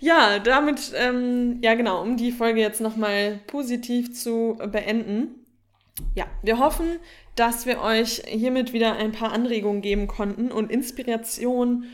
[0.00, 5.44] Ja, damit, ähm, ja genau, um die Folge jetzt nochmal positiv zu beenden.
[6.14, 7.00] Ja, wir hoffen,
[7.38, 11.86] dass wir euch hiermit wieder ein paar Anregungen geben konnten und Inspiration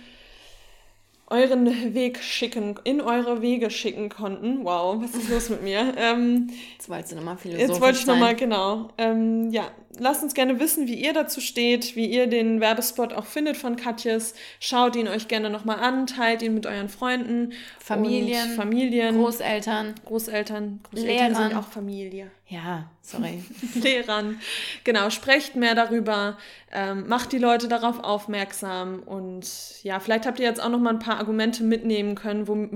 [1.26, 4.64] euren Weg schicken, in eure Wege schicken konnten.
[4.64, 5.95] Wow, was ist los mit mir?
[5.97, 8.90] Ähm, jetzt wolltest du nochmal philosophisch Jetzt wollte ich nochmal, genau.
[8.99, 13.26] Ähm, ja, lasst uns gerne wissen, wie ihr dazu steht, wie ihr den Werbespot auch
[13.26, 14.34] findet von Katjes.
[14.61, 20.80] Schaut ihn euch gerne nochmal an, teilt ihn mit euren Freunden, Familien, Familien Großeltern, Großeltern,
[20.90, 21.34] Großeltern Lehrern.
[21.34, 22.30] sind auch Familie.
[22.47, 23.42] Ja, sorry.
[23.74, 24.40] Lehrern.
[24.84, 26.38] Genau, sprecht mehr darüber,
[26.72, 29.47] ähm, macht die Leute darauf aufmerksam und
[29.82, 32.68] ja, vielleicht habt ihr jetzt auch nochmal ein paar Argumente mitnehmen können, wo,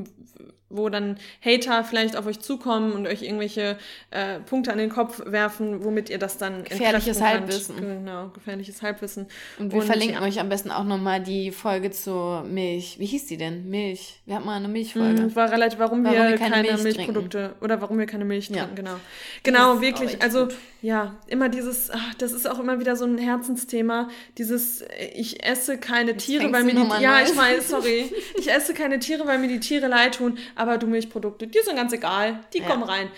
[0.71, 3.79] wo dann Hater vielleicht auf euch zukommen und euch irgendwelche
[4.11, 7.77] äh, Punkte an den Kopf werfen, womit ihr das dann gefährliches Halbwissen.
[7.77, 9.27] Genau, gefährliches Halbwissen.
[9.59, 12.97] Und wir und, verlinken euch am besten auch nochmal die Folge zur Milch.
[12.99, 13.69] Wie hieß die denn?
[13.71, 14.21] Milch.
[14.27, 15.23] Wir hatten mal eine Milchfolge.
[15.23, 17.65] Mhm, war relativ, warum, warum wir, wir, keine, keine Milchprodukte trinken.
[17.65, 18.65] oder warum wir keine Milch ja.
[18.65, 18.97] trinken, genau.
[19.43, 20.21] Genau, wirklich.
[20.21, 20.57] Also gut.
[20.81, 24.09] Ja, immer dieses, ach, das ist auch immer wieder so ein Herzensthema.
[24.37, 28.75] Dieses, ich esse keine Jetzt Tiere, weil mir die, ja, ich weiß, sorry, ich esse
[28.75, 32.41] keine Tiere, weil mir die Tiere leid tun aber du Milchprodukte, die sind ganz egal,
[32.53, 32.67] die ja.
[32.67, 33.09] kommen rein.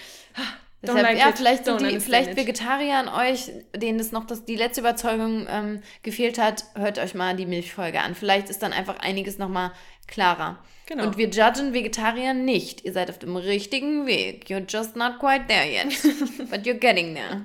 [0.83, 4.47] Deshalb, like ja, it, vielleicht sind die, vielleicht Vegetarier an euch, denen es noch das,
[4.47, 8.15] die letzte Überzeugung ähm, gefehlt hat, hört euch mal die Milchfolge an.
[8.15, 9.73] Vielleicht ist dann einfach einiges nochmal
[10.07, 10.59] klarer.
[10.91, 11.05] Genau.
[11.05, 12.85] Und wir judgen Vegetarier nicht.
[12.85, 14.47] Ihr seid auf dem richtigen Weg.
[14.51, 15.87] You're just not quite there yet.
[16.51, 17.45] But you're getting there.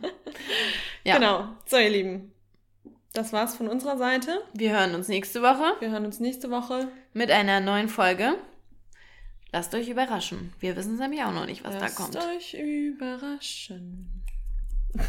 [1.04, 1.20] Ja.
[1.20, 1.50] Genau.
[1.68, 2.32] So, ihr Lieben.
[3.14, 4.42] Das war's von unserer Seite.
[4.56, 5.76] Wir hören uns nächste Woche.
[5.80, 6.88] Wir hören uns nächste Woche.
[7.14, 8.34] Mit einer neuen Folge.
[9.52, 10.52] Lasst euch überraschen.
[10.60, 12.16] Wir wissen es nämlich auch noch nicht, was Lasst da kommt.
[12.16, 14.24] Lasst euch überraschen.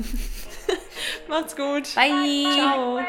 [1.28, 1.94] Macht's gut.
[1.94, 2.52] Bye.
[2.52, 3.00] Ciao.